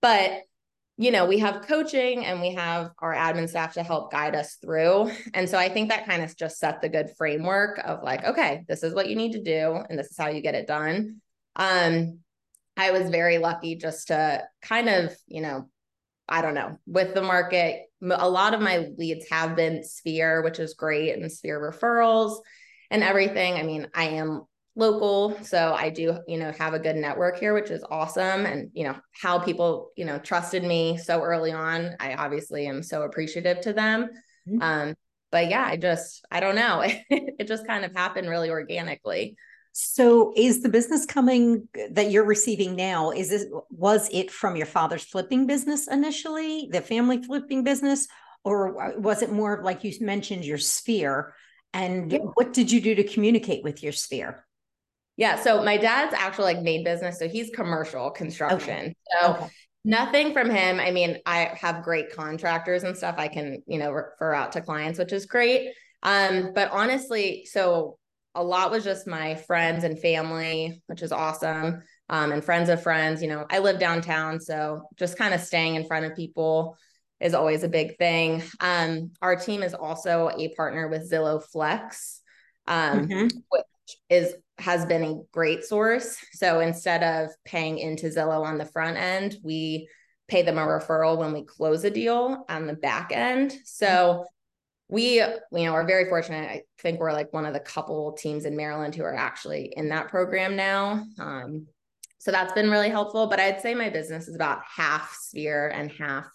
But 0.01 0.43
you 0.97 1.11
know, 1.11 1.27
we 1.27 1.39
have 1.41 1.67
coaching 1.67 2.25
and 2.25 2.41
we 2.41 2.55
have 2.55 2.91
our 3.01 3.15
admin 3.15 3.49
staff 3.49 3.75
to 3.75 3.83
help 3.83 4.13
guide 4.13 4.35
us 4.35 4.57
through. 4.63 5.11
And 5.35 5.49
so 5.49 5.59
I 5.59 5.69
think 5.69 5.89
that 5.89 6.07
kind 6.07 6.23
of 6.23 6.37
just 6.37 6.59
set 6.59 6.81
the 6.81 6.89
good 6.89 7.11
framework 7.19 7.81
of 7.85 8.03
like, 8.03 8.25
okay, 8.25 8.65
this 8.69 8.83
is 8.83 8.95
what 8.95 9.09
you 9.09 9.17
need 9.17 9.33
to 9.33 9.43
do 9.43 9.83
and 9.89 9.99
this 9.99 10.11
is 10.11 10.17
how 10.17 10.29
you 10.29 10.41
get 10.41 10.55
it 10.55 10.69
done. 10.69 11.21
Um, 11.57 12.21
I 12.77 12.93
was 12.93 13.11
very 13.11 13.39
lucky 13.39 13.77
just 13.77 14.09
to 14.09 14.45
kind 14.63 14.89
of, 14.89 15.17
you 15.27 15.41
know, 15.41 15.69
I 16.29 16.43
don't 16.43 16.55
know, 16.55 16.79
with 16.87 17.15
the 17.15 17.23
market, 17.23 17.83
a 18.03 18.29
lot 18.29 18.55
of 18.55 18.61
my 18.61 18.89
leads 18.97 19.29
have 19.31 19.57
been 19.57 19.85
Sphere, 19.85 20.43
which 20.43 20.59
is 20.59 20.75
great, 20.75 21.17
and 21.17 21.31
Sphere 21.31 21.61
referrals 21.61 22.39
and 22.91 23.03
everything. 23.03 23.55
I 23.55 23.63
mean, 23.63 23.89
I 23.95 24.05
am 24.11 24.45
local 24.77 25.37
so 25.43 25.73
i 25.75 25.89
do 25.89 26.19
you 26.27 26.37
know 26.37 26.53
have 26.59 26.75
a 26.75 26.79
good 26.79 26.97
network 26.97 27.39
here 27.39 27.55
which 27.55 27.71
is 27.71 27.85
awesome 27.91 28.45
and 28.45 28.71
you 28.73 28.83
know 28.83 28.97
how 29.13 29.39
people 29.39 29.93
you 29.97 30.05
know 30.05 30.19
trusted 30.19 30.65
me 30.65 30.97
so 30.97 31.23
early 31.23 31.53
on 31.53 31.91
i 32.01 32.15
obviously 32.15 32.67
am 32.67 32.83
so 32.83 33.03
appreciative 33.03 33.61
to 33.61 33.73
them. 33.73 34.09
Mm-hmm. 34.49 34.63
um 34.63 34.95
but 35.31 35.49
yeah 35.49 35.65
i 35.65 35.77
just 35.77 36.25
i 36.31 36.41
don't 36.41 36.57
know. 36.57 36.85
It 37.37 37.49
just 37.49 37.67
kind 37.67 37.85
of 37.85 37.93
happened 37.95 38.29
really 38.29 38.51
organically. 38.51 39.37
So 39.73 40.33
is 40.37 40.63
the 40.63 40.69
business 40.69 41.05
coming 41.05 41.69
that 41.91 42.13
you're 42.13 42.25
receiving 42.25 42.77
now 42.77 43.11
is 43.11 43.29
this 43.29 43.47
was 43.71 44.09
it 44.13 44.31
from 44.31 44.55
your 44.55 44.67
father's 44.67 45.03
flipping 45.03 45.49
business 45.49 45.89
initially 45.89 46.69
the 46.71 46.81
family 46.81 47.21
flipping 47.21 47.65
business 47.65 48.07
or 48.45 48.95
was 48.99 49.23
it 49.23 49.33
more 49.33 49.63
like 49.65 49.83
you 49.83 49.93
mentioned 50.01 50.45
your 50.45 50.59
sphere? 50.59 51.35
And 51.73 52.13
yeah. 52.13 52.19
what 52.19 52.53
did 52.53 52.71
you 52.71 52.81
do 52.81 52.95
to 52.95 53.03
communicate 53.05 53.65
with 53.65 53.83
your 53.83 53.93
sphere 53.93 54.47
yeah. 55.17 55.41
So 55.41 55.63
my 55.63 55.77
dad's 55.77 56.15
actually 56.15 56.55
like 56.55 56.63
main 56.63 56.85
business. 56.85 57.19
So 57.19 57.29
he's 57.29 57.51
commercial 57.51 58.11
construction. 58.11 58.81
Okay. 58.81 58.95
So 59.21 59.35
okay. 59.35 59.47
nothing 59.85 60.33
from 60.33 60.51
him. 60.51 60.81
I 60.81 60.91
mean, 60.91 61.19
I 61.27 61.57
have 61.61 61.85
great 61.85 62.13
contractors 62.13 62.83
and 62.83 62.97
stuff 62.97 63.15
I 63.19 63.29
can, 63.29 63.63
you 63.67 63.79
know, 63.79 63.93
refer 63.93 64.33
out 64.33 64.53
to 64.53 64.61
clients, 64.61 64.99
which 64.99 65.13
is 65.13 65.27
great. 65.27 65.71
Um, 66.03 66.53
but 66.55 66.71
honestly, 66.71 67.47
so 67.51 67.99
a 68.35 68.43
lot 68.43 68.71
was 68.71 68.85
just 68.85 69.07
my 69.07 69.37
friends 69.37 69.85
and 69.85 69.99
family, 69.99 70.83
which 70.87 71.03
is 71.03 71.13
awesome. 71.13 71.83
Um, 72.09 72.33
and 72.33 72.45
friends 72.45 72.69
of 72.69 72.83
friends, 72.83 73.23
you 73.23 73.29
know, 73.29 73.47
I 73.49 73.61
live 73.61 73.79
downtown. 73.79 74.41
So 74.41 74.83
just 74.97 75.17
kind 75.17 75.33
of 75.33 75.41
staying 75.41 75.77
in 75.77 75.87
front 75.87 76.05
of 76.05 76.17
people 76.17 76.77
is 77.21 77.33
always 77.33 77.63
a 77.63 77.69
big 77.69 77.97
thing. 77.97 78.43
Um, 78.61 79.13
our 79.23 79.37
team 79.37 79.63
is 79.63 79.73
also 79.73 80.31
a 80.37 80.53
partner 80.55 80.89
with 80.89 81.11
Zillow 81.11 81.43
Flex, 81.43 82.21
um, 82.67 83.07
mm-hmm. 83.07 83.29
Is 84.09 84.35
has 84.59 84.87
been 84.87 85.05
a 85.05 85.21
great 85.33 85.65
source. 85.65 86.17
So 86.33 86.61
instead 86.61 87.03
of 87.03 87.31
paying 87.45 87.79
into 87.79 88.07
Zillow 88.07 88.45
on 88.45 88.59
the 88.59 88.65
front 88.65 88.97
end, 88.97 89.37
we 89.43 89.89
pay 90.29 90.43
them 90.43 90.59
a 90.59 90.63
referral 90.63 91.19
when 91.19 91.33
we 91.33 91.45
close 91.45 91.85
a 91.85 91.91
deal 91.91 92.45
on 92.49 92.67
the 92.67 92.75
back 92.75 93.11
end. 93.13 93.55
So 93.65 94.25
we, 94.89 95.21
you 95.21 95.29
know, 95.53 95.73
are 95.73 95.87
very 95.87 96.09
fortunate. 96.09 96.49
I 96.49 96.63
think 96.79 97.01
we're 97.01 97.13
like 97.13 97.33
one 97.33 97.47
of 97.47 97.53
the 97.53 97.61
couple 97.61 98.13
teams 98.13 98.45
in 98.45 98.57
Maryland 98.57 98.95
who 98.95 99.03
are 99.03 99.15
actually 99.15 99.73
in 99.77 99.89
that 99.89 100.09
program 100.09 100.57
now. 100.57 101.05
Um, 101.19 101.67
so 102.19 102.31
that's 102.31 102.53
been 102.53 102.71
really 102.71 102.91
helpful. 102.91 103.27
But 103.27 103.41
I'd 103.41 103.61
say 103.61 103.75
my 103.75 103.91
business 103.91 104.29
is 104.29 104.35
about 104.35 104.61
half 104.65 105.15
sphere 105.15 105.69
and 105.69 105.91
half 105.93 106.27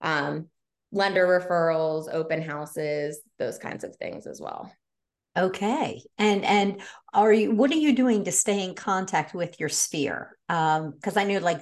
um, 0.00 0.48
lender 0.90 1.26
referrals, 1.26 2.12
open 2.12 2.40
houses, 2.40 3.20
those 3.38 3.58
kinds 3.58 3.84
of 3.84 3.94
things 3.96 4.26
as 4.26 4.40
well. 4.40 4.72
Okay. 5.38 6.02
And 6.18 6.44
and 6.44 6.80
are 7.14 7.32
you 7.32 7.52
what 7.52 7.70
are 7.70 7.76
you 7.76 7.94
doing 7.94 8.24
to 8.24 8.32
stay 8.32 8.64
in 8.64 8.74
contact 8.74 9.34
with 9.34 9.60
your 9.60 9.68
sphere? 9.68 10.36
Um, 10.48 10.90
because 10.90 11.16
I 11.16 11.24
know 11.24 11.38
like 11.38 11.60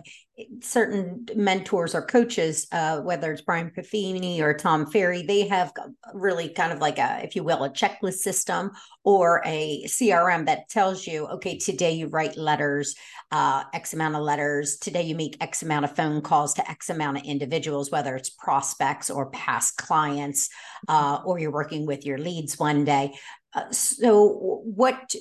certain 0.61 1.27
mentors 1.35 1.95
or 1.95 2.03
coaches, 2.03 2.67
uh, 2.73 3.01
whether 3.01 3.33
it's 3.33 3.43
Brian 3.43 3.71
Buffini 3.71 4.41
or 4.41 4.55
Tom 4.55 4.87
Ferry, 4.87 5.23
they 5.23 5.49
have 5.49 5.73
really 6.13 6.51
kind 6.51 6.73
of 6.73 6.79
like 6.79 6.99
a, 6.99 7.21
if 7.23 7.35
you 7.35 7.43
will, 7.43 7.65
a 7.65 7.71
checklist 7.71 8.19
system 8.19 8.71
or 9.03 9.43
a 9.47 9.83
CRM 9.87 10.47
that 10.47 10.69
tells 10.69 11.07
you, 11.07 11.27
okay, 11.27 11.57
today 11.59 11.93
you 11.93 12.09
write 12.09 12.37
letters, 12.37 12.95
uh, 13.33 13.65
X 13.73 13.95
amount 13.95 14.15
of 14.15 14.23
letters. 14.23 14.77
Today 14.77 15.03
you 15.03 15.15
make 15.15 15.37
X 15.41 15.63
amount 15.63 15.85
of 15.85 15.97
phone 15.97 16.21
calls 16.21 16.55
to 16.55 16.71
X 16.71 16.91
amount 16.91 17.19
of 17.19 17.25
individuals, 17.25 17.91
whether 17.91 18.15
it's 18.15 18.31
prospects 18.31 19.11
or 19.11 19.31
past 19.31 19.77
clients, 19.77 20.51
uh, 20.89 21.21
or 21.25 21.39
you're 21.39 21.53
working 21.53 21.87
with 21.87 22.05
your 22.05 22.19
leads 22.19 22.59
one 22.59 22.85
day. 22.85 23.15
Uh, 23.57 23.71
so, 23.73 24.61
what 24.65 25.15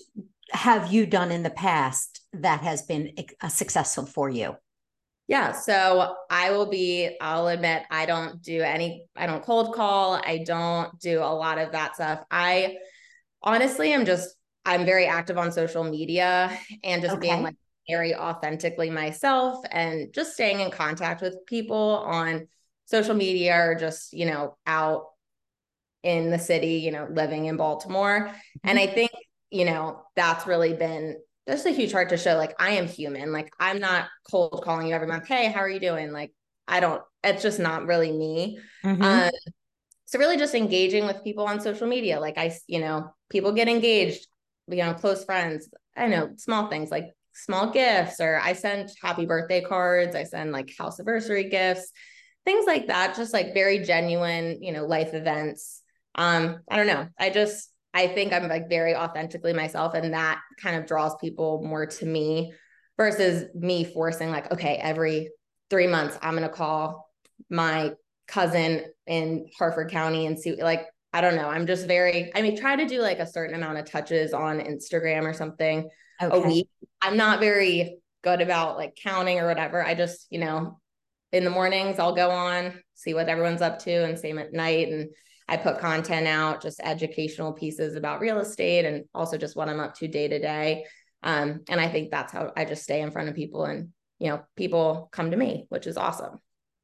have 0.51 0.91
you 0.91 1.05
done 1.05 1.31
in 1.31 1.41
the 1.41 1.49
past 1.49 2.21
that 2.33 2.61
has 2.61 2.83
been 2.83 3.13
uh, 3.41 3.47
successful 3.47 4.05
for 4.05 4.29
you? 4.29 4.55
Yeah. 5.27 5.53
So 5.53 6.15
I 6.29 6.51
will 6.51 6.67
be, 6.67 7.17
I'll 7.19 7.47
admit, 7.47 7.83
I 7.89 8.05
don't 8.05 8.41
do 8.43 8.61
any, 8.61 9.07
I 9.15 9.25
don't 9.25 9.43
cold 9.43 9.73
call. 9.73 10.21
I 10.23 10.43
don't 10.45 10.99
do 10.99 11.19
a 11.19 11.33
lot 11.33 11.57
of 11.57 11.71
that 11.71 11.95
stuff. 11.95 12.23
I 12.29 12.77
honestly 13.41 13.91
am 13.91 14.05
just, 14.05 14.35
I'm 14.65 14.85
very 14.85 15.07
active 15.07 15.37
on 15.39 15.51
social 15.51 15.83
media 15.83 16.55
and 16.83 17.01
just 17.01 17.15
okay. 17.15 17.29
being 17.29 17.41
like 17.41 17.55
very 17.89 18.13
authentically 18.13 18.91
myself 18.91 19.65
and 19.71 20.13
just 20.13 20.33
staying 20.33 20.59
in 20.59 20.69
contact 20.69 21.21
with 21.21 21.45
people 21.47 22.03
on 22.05 22.47
social 22.85 23.15
media 23.15 23.55
or 23.55 23.75
just, 23.75 24.13
you 24.13 24.27
know, 24.27 24.57
out 24.67 25.05
in 26.05 26.29
the 26.29 26.39
city, 26.39 26.75
you 26.75 26.91
know, 26.91 27.07
living 27.09 27.47
in 27.47 27.57
Baltimore. 27.57 28.27
Mm-hmm. 28.29 28.69
And 28.69 28.79
I 28.79 28.87
think, 28.87 29.11
you 29.49 29.65
know, 29.65 30.03
that's 30.15 30.45
really 30.47 30.73
been 30.73 31.17
just 31.47 31.65
a 31.65 31.71
huge 31.71 31.91
heart 31.91 32.09
to 32.09 32.17
show 32.17 32.35
like 32.35 32.53
I 32.59 32.71
am 32.71 32.87
human. 32.87 33.33
Like 33.33 33.51
I'm 33.59 33.79
not 33.79 34.07
cold 34.29 34.61
calling 34.63 34.87
you 34.87 34.95
every 34.95 35.07
month. 35.07 35.27
Hey, 35.27 35.51
how 35.51 35.61
are 35.61 35.69
you 35.69 35.79
doing? 35.79 36.11
Like 36.11 36.31
I 36.67 36.79
don't, 36.79 37.01
it's 37.23 37.41
just 37.41 37.59
not 37.59 37.87
really 37.87 38.11
me. 38.11 38.59
Mm-hmm. 38.83 39.01
Um, 39.01 39.31
so 40.05 40.19
really 40.19 40.37
just 40.37 40.53
engaging 40.53 41.07
with 41.07 41.23
people 41.23 41.45
on 41.45 41.59
social 41.59 41.87
media. 41.87 42.19
Like 42.19 42.37
I, 42.37 42.55
you 42.67 42.79
know, 42.79 43.11
people 43.31 43.51
get 43.51 43.67
engaged, 43.67 44.27
you 44.67 44.77
know, 44.77 44.93
close 44.93 45.25
friends. 45.25 45.67
I 45.97 46.07
know 46.07 46.33
small 46.37 46.67
things 46.67 46.91
like 46.91 47.07
small 47.33 47.71
gifts, 47.71 48.19
or 48.19 48.39
I 48.41 48.53
send 48.53 48.91
happy 49.01 49.25
birthday 49.25 49.61
cards. 49.61 50.15
I 50.15 50.23
send 50.23 50.51
like 50.51 50.71
house 50.77 50.99
anniversary 50.99 51.49
gifts, 51.49 51.91
things 52.45 52.65
like 52.67 52.87
that. 52.87 53.15
Just 53.15 53.33
like 53.33 53.55
very 53.55 53.79
genuine, 53.79 54.61
you 54.61 54.71
know, 54.71 54.85
life 54.85 55.15
events 55.15 55.81
um 56.15 56.59
i 56.69 56.75
don't 56.75 56.87
know. 56.87 57.07
I 57.19 57.29
just 57.29 57.69
i 57.93 58.07
think 58.07 58.33
i'm 58.33 58.47
like 58.47 58.69
very 58.69 58.95
authentically 58.95 59.53
myself 59.53 59.93
and 59.93 60.13
that 60.13 60.39
kind 60.61 60.75
of 60.75 60.85
draws 60.85 61.15
people 61.17 61.63
more 61.63 61.85
to 61.85 62.05
me 62.05 62.53
versus 62.97 63.45
me 63.53 63.83
forcing 63.83 64.29
like 64.29 64.51
okay 64.51 64.75
every 64.75 65.29
three 65.69 65.87
months 65.87 66.17
i'm 66.21 66.35
going 66.35 66.43
to 66.43 66.49
call 66.49 67.09
my 67.49 67.91
cousin 68.27 68.83
in 69.07 69.47
harford 69.57 69.91
county 69.91 70.25
and 70.25 70.39
see 70.39 70.61
like 70.61 70.87
i 71.13 71.21
don't 71.21 71.35
know. 71.35 71.47
I'm 71.47 71.67
just 71.67 71.87
very 71.87 72.31
i 72.35 72.41
mean 72.41 72.57
try 72.57 72.75
to 72.75 72.85
do 72.85 73.01
like 73.01 73.19
a 73.19 73.27
certain 73.27 73.55
amount 73.55 73.77
of 73.77 73.89
touches 73.89 74.33
on 74.33 74.59
instagram 74.59 75.23
or 75.23 75.33
something 75.33 75.89
okay. 76.21 76.35
a 76.35 76.39
week. 76.39 76.69
I'm 77.01 77.17
not 77.17 77.39
very 77.39 77.97
good 78.23 78.41
about 78.41 78.77
like 78.77 78.97
counting 79.01 79.39
or 79.39 79.47
whatever. 79.47 79.85
I 79.85 79.93
just 79.93 80.27
you 80.29 80.39
know 80.39 80.79
in 81.31 81.43
the 81.43 81.49
mornings 81.49 81.99
i'll 81.99 82.15
go 82.15 82.29
on 82.29 82.73
see 82.93 83.13
what 83.13 83.27
everyone's 83.27 83.61
up 83.61 83.79
to 83.79 83.91
and 83.91 84.17
same 84.17 84.39
at 84.39 84.53
night 84.53 84.87
and 84.87 85.09
I 85.47 85.57
put 85.57 85.79
content 85.79 86.27
out, 86.27 86.61
just 86.61 86.79
educational 86.83 87.53
pieces 87.53 87.95
about 87.95 88.19
real 88.19 88.39
estate 88.39 88.85
and 88.85 89.05
also 89.13 89.37
just 89.37 89.55
what 89.55 89.69
I'm 89.69 89.79
up 89.79 89.95
to 89.95 90.07
day 90.07 90.27
to 90.27 90.39
day. 90.39 90.85
Um, 91.21 91.61
and 91.69 91.79
I 91.79 91.87
think 91.87 92.11
that's 92.11 92.33
how 92.33 92.51
I 92.55 92.65
just 92.65 92.83
stay 92.83 93.01
in 93.01 93.11
front 93.11 93.29
of 93.29 93.35
people 93.35 93.65
and, 93.65 93.89
you 94.19 94.29
know, 94.29 94.41
people 94.55 95.09
come 95.11 95.31
to 95.31 95.37
me, 95.37 95.65
which 95.69 95.87
is 95.87 95.97
awesome. 95.97 96.39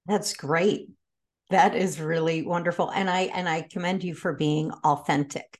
That's 0.05 0.33
great. 0.33 0.89
That 1.49 1.75
is 1.75 1.99
really 1.99 2.43
wonderful. 2.43 2.89
And 2.89 3.09
I, 3.09 3.21
and 3.21 3.47
I 3.49 3.61
commend 3.61 4.03
you 4.03 4.15
for 4.15 4.33
being 4.33 4.71
authentic. 4.71 5.59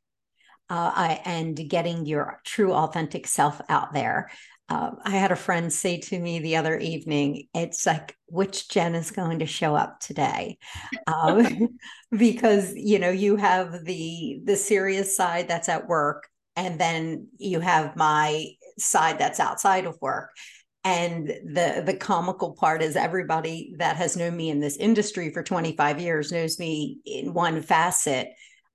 Uh, 0.70 0.92
I, 0.96 1.22
and 1.26 1.70
getting 1.70 2.06
your 2.06 2.40
true 2.46 2.72
authentic 2.72 3.28
self 3.28 3.60
out 3.68 3.94
there 3.94 4.32
um, 4.72 5.00
I 5.04 5.10
had 5.10 5.34
a 5.34 5.36
friend 5.36 5.72
say 5.72 5.98
to 5.98 6.18
me 6.18 6.40
the 6.40 6.56
other 6.56 6.78
evening, 6.78 7.48
it's 7.54 7.86
like, 7.86 8.16
which 8.28 8.70
Jen 8.70 8.96
is 8.96 9.12
going 9.12 9.40
to 9.40 9.46
show 9.46 9.76
up 9.76 10.00
today? 10.00 10.58
Um, 11.08 11.78
because, 12.18 12.74
you 12.74 12.98
know, 12.98 13.10
you 13.10 13.36
have 13.36 13.84
the 13.84 14.40
the 14.46 14.56
serious 14.56 15.14
side 15.14 15.50
that's 15.50 15.68
at 15.68 15.90
work, 15.90 16.30
and 16.56 16.80
then 16.80 17.28
you 17.38 17.60
have 17.60 17.98
my 17.98 18.46
side 18.80 19.20
that's 19.20 19.42
outside 19.42 19.86
of 19.86 19.98
work. 20.00 20.30
And 20.86 21.28
the 21.28 21.84
the 21.86 21.98
comical 22.00 22.54
part 22.54 22.82
is 22.82 22.96
everybody 22.96 23.74
that 23.78 23.98
has 23.98 24.16
known 24.16 24.38
me 24.38 24.50
in 24.50 24.62
this 24.62 24.78
industry 24.78 25.34
for 25.34 25.44
25 25.44 26.00
years 26.00 26.32
knows 26.32 26.58
me 26.60 27.00
in 27.06 27.34
one 27.34 27.62
facet. 27.62 28.30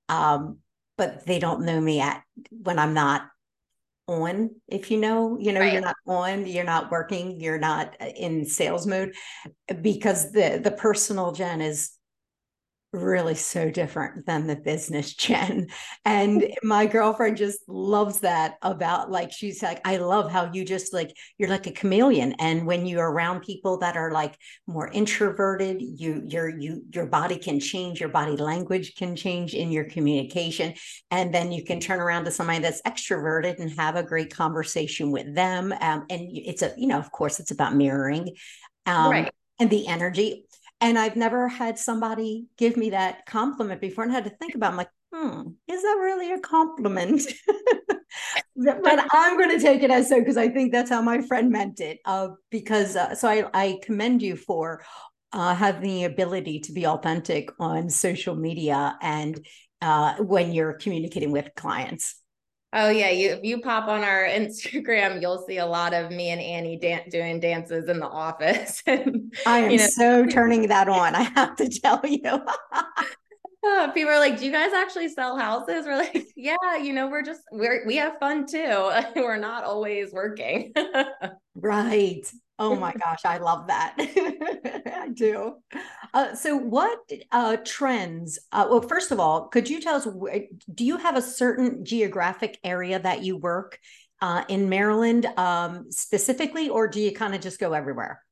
Um, 0.09 0.59
but 0.95 1.25
they 1.25 1.39
don't 1.39 1.65
know 1.65 1.81
me 1.81 2.01
at 2.01 2.21
when 2.51 2.77
I'm 2.77 2.93
not 2.93 3.23
on 4.07 4.49
if 4.69 4.89
you 4.89 4.97
know 4.97 5.37
you 5.37 5.51
know 5.51 5.59
right. 5.59 5.73
you're 5.73 5.81
not 5.81 5.95
on 6.07 6.47
you're 6.47 6.63
not 6.63 6.89
working 6.89 7.39
you're 7.41 7.59
not 7.59 7.93
uh, 7.99 8.05
in 8.05 8.45
sales 8.45 8.87
mode 8.87 9.13
because 9.81 10.31
the 10.31 10.61
the 10.63 10.71
personal 10.71 11.33
jen 11.33 11.59
is 11.59 11.96
really 12.93 13.35
so 13.35 13.69
different 13.69 14.25
than 14.25 14.47
the 14.47 14.55
business 14.55 15.13
Jen 15.15 15.67
And 16.05 16.45
my 16.63 16.85
girlfriend 16.85 17.37
just 17.37 17.59
loves 17.67 18.21
that 18.21 18.55
about 18.61 19.11
like 19.11 19.31
she's 19.31 19.61
like, 19.61 19.81
I 19.85 19.97
love 19.97 20.31
how 20.31 20.51
you 20.53 20.63
just 20.63 20.93
like 20.93 21.15
you're 21.37 21.49
like 21.49 21.67
a 21.67 21.71
chameleon. 21.71 22.33
And 22.39 22.65
when 22.65 22.85
you're 22.85 23.09
around 23.09 23.41
people 23.41 23.79
that 23.79 23.97
are 23.97 24.11
like 24.11 24.37
more 24.67 24.87
introverted, 24.87 25.81
you 25.81 26.23
your 26.25 26.49
you 26.49 26.83
your 26.93 27.07
body 27.07 27.37
can 27.37 27.59
change, 27.59 27.99
your 27.99 28.09
body 28.09 28.37
language 28.37 28.95
can 28.95 29.15
change 29.15 29.53
in 29.53 29.71
your 29.71 29.85
communication. 29.85 30.73
And 31.11 31.33
then 31.33 31.51
you 31.51 31.63
can 31.63 31.79
turn 31.79 31.99
around 31.99 32.25
to 32.25 32.31
somebody 32.31 32.59
that's 32.59 32.81
extroverted 32.83 33.59
and 33.59 33.71
have 33.71 33.95
a 33.95 34.03
great 34.03 34.33
conversation 34.33 35.11
with 35.11 35.35
them. 35.35 35.73
Um, 35.81 36.05
and 36.09 36.21
it's 36.31 36.61
a, 36.61 36.73
you 36.77 36.87
know, 36.87 36.99
of 36.99 37.11
course, 37.11 37.39
it's 37.39 37.51
about 37.51 37.75
mirroring. 37.75 38.35
Um, 38.85 39.11
right. 39.11 39.33
And 39.59 39.69
the 39.69 39.87
energy 39.87 40.45
and 40.81 40.97
I've 40.97 41.15
never 41.15 41.47
had 41.47 41.77
somebody 41.77 42.47
give 42.57 42.77
me 42.77 42.91
that 42.91 43.25
compliment 43.25 43.81
before 43.81 44.03
and 44.03 44.13
had 44.13 44.25
to 44.25 44.29
think 44.29 44.55
about, 44.55 44.67
it. 44.67 44.71
I'm 44.71 44.77
like, 44.77 44.89
hmm, 45.13 45.49
is 45.67 45.81
that 45.81 45.97
really 45.99 46.31
a 46.31 46.39
compliment? 46.39 47.21
but 48.55 49.05
I'm 49.11 49.37
going 49.37 49.57
to 49.57 49.63
take 49.63 49.83
it 49.83 49.91
as 49.91 50.09
so 50.09 50.19
because 50.19 50.37
I 50.37 50.49
think 50.49 50.71
that's 50.71 50.89
how 50.89 51.01
my 51.01 51.21
friend 51.21 51.51
meant 51.51 51.79
it. 51.79 51.99
Uh, 52.05 52.29
because 52.51 52.95
uh, 52.95 53.15
so 53.15 53.27
I, 53.27 53.45
I 53.53 53.79
commend 53.83 54.21
you 54.21 54.35
for 54.35 54.83
uh, 55.33 55.55
having 55.55 55.81
the 55.81 56.03
ability 56.05 56.59
to 56.61 56.71
be 56.71 56.85
authentic 56.85 57.49
on 57.59 57.89
social 57.89 58.35
media 58.35 58.97
and 59.01 59.39
uh, 59.81 60.15
when 60.15 60.51
you're 60.51 60.73
communicating 60.73 61.31
with 61.31 61.49
clients. 61.55 62.21
Oh 62.73 62.89
yeah, 62.89 63.09
you 63.09 63.29
if 63.29 63.43
you 63.43 63.61
pop 63.61 63.87
on 63.87 64.03
our 64.03 64.23
Instagram, 64.27 65.21
you'll 65.21 65.45
see 65.47 65.57
a 65.57 65.65
lot 65.65 65.93
of 65.93 66.11
me 66.11 66.29
and 66.29 66.41
Annie 66.41 66.77
dan- 66.77 67.09
doing 67.09 67.39
dances 67.39 67.87
in 67.89 67.99
the 67.99 68.07
office. 68.07 68.83
and, 68.87 69.33
I 69.45 69.59
am 69.59 69.71
you 69.71 69.77
know, 69.77 69.87
so 69.87 70.25
turning 70.29 70.67
that 70.67 70.89
on. 70.89 71.15
I 71.15 71.23
have 71.23 71.55
to 71.57 71.69
tell 71.69 72.01
you. 72.05 72.41
uh, 73.65 73.91
people 73.91 74.11
are 74.11 74.19
like, 74.19 74.37
"Do 74.39 74.45
you 74.45 74.51
guys 74.51 74.73
actually 74.73 75.09
sell 75.09 75.37
houses?" 75.37 75.85
We're 75.85 75.97
like, 75.97 76.27
"Yeah, 76.35 76.75
you 76.81 76.93
know, 76.93 77.07
we're 77.07 77.23
just 77.23 77.41
we're 77.51 77.85
we 77.85 77.95
have 77.97 78.19
fun 78.19 78.45
too. 78.45 78.91
we're 79.15 79.37
not 79.37 79.63
always 79.63 80.11
working." 80.11 80.73
right. 81.55 82.29
Oh 82.59 82.75
my 82.75 82.93
gosh, 82.93 83.19
I 83.23 83.37
love 83.37 83.67
that. 83.67 83.95
I 83.99 85.09
do. 85.13 85.55
Uh, 86.13 86.33
so, 86.33 86.55
what 86.55 86.99
uh, 87.31 87.57
trends? 87.63 88.39
Uh, 88.51 88.67
well, 88.69 88.81
first 88.81 89.11
of 89.11 89.19
all, 89.19 89.47
could 89.47 89.69
you 89.69 89.79
tell 89.79 89.95
us? 89.95 90.07
Do 90.73 90.83
you 90.85 90.97
have 90.97 91.15
a 91.15 91.21
certain 91.21 91.85
geographic 91.85 92.59
area 92.63 92.99
that 92.99 93.23
you 93.23 93.37
work 93.37 93.79
uh, 94.21 94.43
in 94.47 94.69
Maryland 94.69 95.27
um, 95.37 95.91
specifically, 95.91 96.69
or 96.69 96.87
do 96.87 96.99
you 96.99 97.11
kind 97.11 97.35
of 97.35 97.41
just 97.41 97.59
go 97.59 97.73
everywhere? 97.73 98.23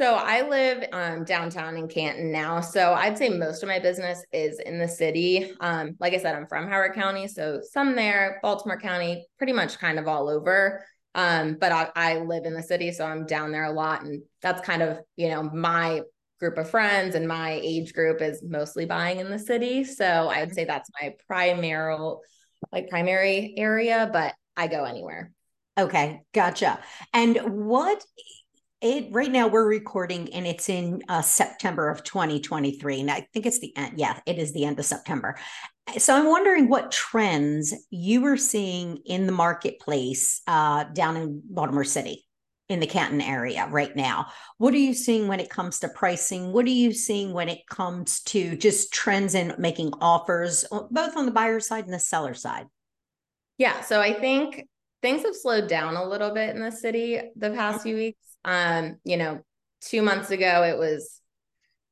So 0.00 0.14
I 0.14 0.48
live 0.48 0.84
um, 0.92 1.24
downtown 1.24 1.76
in 1.76 1.86
Canton 1.86 2.32
now. 2.32 2.62
So 2.62 2.94
I'd 2.94 3.18
say 3.18 3.28
most 3.28 3.62
of 3.62 3.68
my 3.68 3.78
business 3.78 4.24
is 4.32 4.58
in 4.58 4.78
the 4.78 4.88
city. 4.88 5.52
Um, 5.60 5.94
like 6.00 6.14
I 6.14 6.16
said, 6.16 6.34
I'm 6.34 6.46
from 6.46 6.68
Howard 6.68 6.94
County, 6.94 7.28
so 7.28 7.60
some 7.70 7.94
there, 7.94 8.38
Baltimore 8.42 8.80
County, 8.80 9.26
pretty 9.36 9.52
much 9.52 9.78
kind 9.78 9.98
of 9.98 10.08
all 10.08 10.30
over. 10.30 10.86
Um, 11.14 11.56
but 11.60 11.72
I, 11.72 11.88
I 11.96 12.18
live 12.18 12.44
in 12.44 12.54
the 12.54 12.62
city, 12.62 12.92
so 12.92 13.04
I'm 13.04 13.26
down 13.26 13.52
there 13.52 13.64
a 13.64 13.72
lot. 13.72 14.02
And 14.02 14.22
that's 14.42 14.64
kind 14.64 14.82
of, 14.82 14.98
you 15.16 15.28
know, 15.28 15.42
my 15.42 16.02
group 16.38 16.56
of 16.56 16.70
friends 16.70 17.14
and 17.14 17.28
my 17.28 17.60
age 17.62 17.92
group 17.92 18.22
is 18.22 18.42
mostly 18.42 18.86
buying 18.86 19.18
in 19.18 19.30
the 19.30 19.38
city. 19.38 19.84
So 19.84 20.04
I 20.04 20.40
would 20.40 20.54
say 20.54 20.64
that's 20.64 20.90
my 21.00 21.14
primary, 21.26 21.96
like 22.72 22.88
primary 22.88 23.54
area, 23.56 24.08
but 24.12 24.34
I 24.56 24.66
go 24.66 24.84
anywhere. 24.84 25.32
Okay, 25.78 26.20
gotcha. 26.32 26.78
And 27.12 27.38
what 27.66 28.04
it 28.80 29.08
right 29.10 29.30
now 29.30 29.46
we're 29.46 29.66
recording 29.66 30.32
and 30.32 30.46
it's 30.46 30.68
in 30.68 31.02
uh, 31.08 31.20
September 31.20 31.88
of 31.88 32.02
2023 32.02 33.00
and 33.00 33.10
I 33.10 33.26
think 33.32 33.46
it's 33.46 33.58
the 33.58 33.76
end 33.76 33.98
yeah 33.98 34.18
it 34.26 34.38
is 34.38 34.52
the 34.52 34.64
end 34.64 34.78
of 34.78 34.84
September 34.84 35.36
so 35.98 36.14
I'm 36.14 36.26
wondering 36.26 36.68
what 36.68 36.92
trends 36.92 37.74
you 37.90 38.20
were 38.22 38.36
seeing 38.36 38.98
in 39.04 39.26
the 39.26 39.32
marketplace 39.32 40.40
uh, 40.46 40.84
down 40.84 41.16
in 41.16 41.42
Baltimore 41.44 41.84
City 41.84 42.26
in 42.68 42.78
the 42.78 42.86
Canton 42.86 43.20
area 43.20 43.66
right 43.68 43.94
now. 43.96 44.28
What 44.58 44.72
are 44.72 44.78
you 44.78 44.94
seeing 44.94 45.26
when 45.26 45.40
it 45.40 45.50
comes 45.50 45.80
to 45.80 45.88
pricing? 45.88 46.52
What 46.52 46.66
are 46.66 46.70
you 46.70 46.92
seeing 46.92 47.32
when 47.32 47.48
it 47.48 47.66
comes 47.66 48.20
to 48.24 48.56
just 48.56 48.92
trends 48.92 49.34
in 49.34 49.54
making 49.58 49.92
offers, 50.00 50.64
both 50.90 51.16
on 51.16 51.26
the 51.26 51.32
buyer 51.32 51.58
side 51.58 51.84
and 51.84 51.92
the 51.92 51.98
seller 51.98 52.34
side? 52.34 52.66
Yeah, 53.58 53.80
so 53.80 54.00
I 54.00 54.12
think 54.12 54.68
things 55.02 55.22
have 55.24 55.34
slowed 55.34 55.68
down 55.68 55.96
a 55.96 56.08
little 56.08 56.30
bit 56.30 56.54
in 56.54 56.62
the 56.62 56.72
city 56.72 57.20
the 57.36 57.50
past 57.50 57.82
few 57.82 57.96
weeks. 57.96 58.36
Um, 58.44 58.96
you 59.04 59.16
know, 59.16 59.40
two 59.80 60.02
months 60.02 60.30
ago 60.30 60.62
it 60.64 60.78
was 60.78 61.20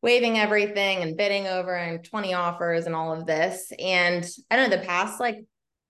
waiving 0.02 0.38
everything 0.38 1.02
and 1.02 1.16
bidding 1.16 1.46
over 1.46 1.74
and 1.74 2.04
20 2.04 2.34
offers 2.34 2.86
and 2.86 2.94
all 2.94 3.12
of 3.12 3.26
this. 3.26 3.72
And 3.78 4.26
I 4.50 4.56
don't 4.56 4.70
know, 4.70 4.76
the 4.76 4.86
past 4.86 5.18
like 5.20 5.44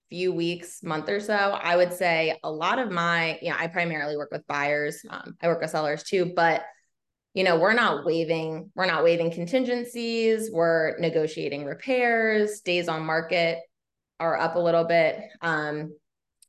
few 0.08 0.32
weeks, 0.32 0.82
month 0.82 1.08
or 1.08 1.20
so, 1.20 1.34
I 1.34 1.76
would 1.76 1.92
say 1.92 2.38
a 2.42 2.50
lot 2.50 2.78
of 2.78 2.90
my, 2.90 3.38
you 3.42 3.50
know, 3.50 3.56
I 3.58 3.66
primarily 3.66 4.16
work 4.16 4.30
with 4.32 4.46
buyers. 4.46 5.02
Um, 5.08 5.36
I 5.42 5.48
work 5.48 5.60
with 5.60 5.70
sellers 5.70 6.02
too, 6.02 6.32
but 6.34 6.62
you 7.34 7.44
know, 7.44 7.58
we're 7.58 7.74
not 7.74 8.04
waiving, 8.06 8.72
we're 8.74 8.86
not 8.86 9.04
waiving 9.04 9.30
contingencies, 9.30 10.50
we're 10.50 10.98
negotiating 10.98 11.64
repairs, 11.64 12.62
days 12.62 12.88
on 12.88 13.04
market 13.04 13.58
are 14.18 14.36
up 14.36 14.56
a 14.56 14.58
little 14.58 14.84
bit. 14.84 15.20
Um, 15.40 15.94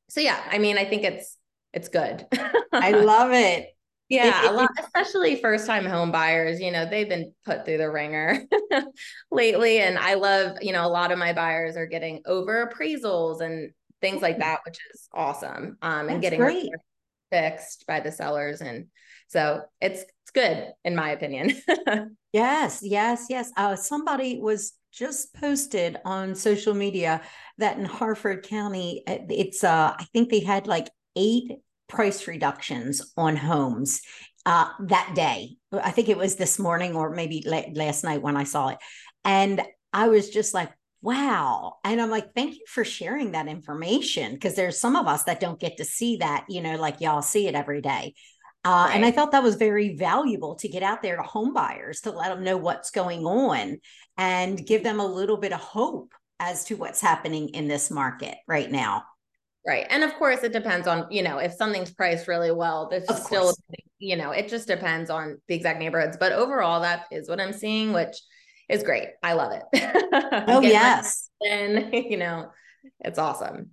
so 0.09 0.21
yeah, 0.21 0.41
I 0.51 0.57
mean, 0.57 0.77
I 0.77 0.85
think 0.85 1.03
it's 1.03 1.37
it's 1.73 1.89
good. 1.89 2.25
I 2.73 2.91
love 2.91 3.31
it. 3.31 3.69
Yeah, 4.09 4.49
a 4.49 4.53
lot, 4.53 4.71
especially 4.79 5.39
first 5.39 5.67
time 5.67 5.85
home 5.85 6.11
buyers, 6.11 6.59
you 6.59 6.71
know, 6.71 6.89
they've 6.89 7.07
been 7.07 7.31
put 7.45 7.63
through 7.63 7.77
the 7.77 7.91
ringer 7.91 8.41
lately. 9.31 9.81
And 9.81 9.99
I 9.99 10.15
love, 10.15 10.57
you 10.61 10.73
know, 10.73 10.83
a 10.83 10.89
lot 10.89 11.11
of 11.11 11.19
my 11.19 11.31
buyers 11.31 11.77
are 11.77 11.85
getting 11.85 12.23
over 12.25 12.67
appraisals 12.67 13.41
and 13.41 13.71
things 14.01 14.23
like 14.23 14.39
that, 14.39 14.61
which 14.65 14.79
is 14.95 15.07
awesome. 15.13 15.77
Um, 15.83 16.09
and 16.09 16.23
getting 16.23 16.39
great. 16.39 16.71
Fixed 17.31 17.85
by 17.87 17.99
the 17.99 18.11
sellers. 18.11 18.61
And 18.61 18.87
so 19.27 19.61
it's 19.81 20.01
it's 20.01 20.31
good 20.33 20.71
in 20.83 20.95
my 20.95 21.11
opinion. 21.11 21.59
yes, 22.33 22.79
yes, 22.83 23.25
yes. 23.29 23.51
Uh, 23.57 23.75
somebody 23.75 24.39
was 24.39 24.73
just 24.91 25.33
posted 25.35 25.97
on 26.05 26.35
social 26.35 26.73
media 26.73 27.21
that 27.57 27.77
in 27.77 27.85
Harford 27.85 28.43
County, 28.43 29.03
it's 29.07 29.63
uh, 29.63 29.95
I 29.97 30.03
think 30.13 30.29
they 30.29 30.41
had 30.41 30.67
like 30.67 30.89
eight 31.15 31.51
price 31.87 32.27
reductions 32.27 33.13
on 33.17 33.35
homes 33.35 34.01
uh, 34.45 34.69
that 34.81 35.13
day. 35.15 35.57
I 35.71 35.91
think 35.91 36.09
it 36.09 36.17
was 36.17 36.35
this 36.35 36.59
morning 36.59 36.95
or 36.95 37.11
maybe 37.11 37.43
last 37.45 38.03
night 38.03 38.21
when 38.21 38.37
I 38.37 38.43
saw 38.43 38.69
it. 38.69 38.77
And 39.25 39.61
I 39.91 40.07
was 40.07 40.29
just 40.29 40.53
like, 40.53 40.71
wow. 41.01 41.77
And 41.83 42.01
I'm 42.01 42.09
like, 42.09 42.33
thank 42.33 42.55
you 42.55 42.65
for 42.67 42.83
sharing 42.83 43.31
that 43.31 43.47
information 43.47 44.33
because 44.33 44.55
there's 44.55 44.79
some 44.79 44.95
of 44.95 45.07
us 45.07 45.23
that 45.23 45.39
don't 45.39 45.59
get 45.59 45.77
to 45.77 45.85
see 45.85 46.17
that, 46.17 46.45
you 46.49 46.61
know, 46.61 46.75
like 46.75 47.01
y'all 47.01 47.21
see 47.21 47.47
it 47.47 47.55
every 47.55 47.81
day. 47.81 48.13
Uh, 48.65 48.87
right. 48.87 48.95
And 48.95 49.05
I 49.05 49.11
thought 49.11 49.31
that 49.31 49.43
was 49.43 49.55
very 49.55 49.95
valuable 49.95 50.55
to 50.55 50.67
get 50.67 50.83
out 50.83 51.01
there 51.01 51.15
to 51.15 51.23
home 51.23 51.53
buyers 51.53 52.01
to 52.01 52.11
let 52.11 52.29
them 52.29 52.43
know 52.43 52.57
what's 52.57 52.91
going 52.91 53.25
on 53.25 53.77
and 54.17 54.65
give 54.65 54.83
them 54.83 54.99
a 54.99 55.05
little 55.05 55.37
bit 55.37 55.53
of 55.53 55.61
hope 55.61 56.13
as 56.39 56.65
to 56.65 56.75
what's 56.75 56.99
happening 56.99 57.49
in 57.49 57.69
this 57.69 57.89
market 57.89 58.35
right 58.47 58.69
now. 58.69 59.03
Right. 59.65 59.85
And 59.89 60.03
of 60.03 60.13
course, 60.15 60.43
it 60.43 60.51
depends 60.51 60.87
on, 60.87 61.07
you 61.09 61.21
know, 61.21 61.37
if 61.37 61.53
something's 61.53 61.91
priced 61.91 62.27
really 62.27 62.51
well, 62.51 62.89
there's 62.89 63.07
still, 63.25 63.53
you 63.99 64.15
know, 64.17 64.31
it 64.31 64.49
just 64.49 64.67
depends 64.67 65.09
on 65.09 65.39
the 65.47 65.55
exact 65.55 65.79
neighborhoods. 65.79 66.17
But 66.17 66.31
overall, 66.31 66.81
that 66.81 67.05
is 67.11 67.29
what 67.29 67.39
I'm 67.39 67.53
seeing, 67.53 67.93
which 67.93 68.15
is 68.69 68.83
great. 68.83 69.09
I 69.23 69.33
love 69.33 69.51
it. 69.51 69.63
oh, 70.47 70.61
yes. 70.61 71.29
And, 71.41 71.93
you 71.93 72.17
know, 72.17 72.51
it's 72.99 73.19
awesome. 73.19 73.71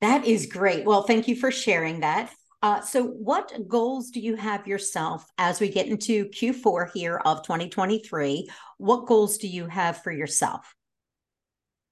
That 0.00 0.26
is 0.26 0.46
great. 0.46 0.84
Well, 0.84 1.02
thank 1.02 1.28
you 1.28 1.36
for 1.36 1.50
sharing 1.50 2.00
that. 2.00 2.32
Uh, 2.62 2.80
so, 2.80 3.04
what 3.04 3.52
goals 3.68 4.10
do 4.10 4.20
you 4.20 4.36
have 4.36 4.66
yourself 4.66 5.26
as 5.36 5.60
we 5.60 5.68
get 5.68 5.86
into 5.86 6.26
Q4 6.26 6.90
here 6.94 7.18
of 7.18 7.42
2023? 7.42 8.48
What 8.78 9.06
goals 9.06 9.36
do 9.38 9.48
you 9.48 9.66
have 9.66 10.02
for 10.02 10.10
yourself? 10.10 10.74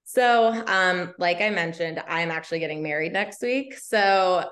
So, 0.05 0.63
um, 0.67 1.13
like 1.17 1.41
I 1.41 1.49
mentioned, 1.49 2.03
I'm 2.07 2.29
actually 2.29 2.59
getting 2.59 2.83
married 2.83 3.13
next 3.13 3.41
week. 3.41 3.77
So, 3.77 4.49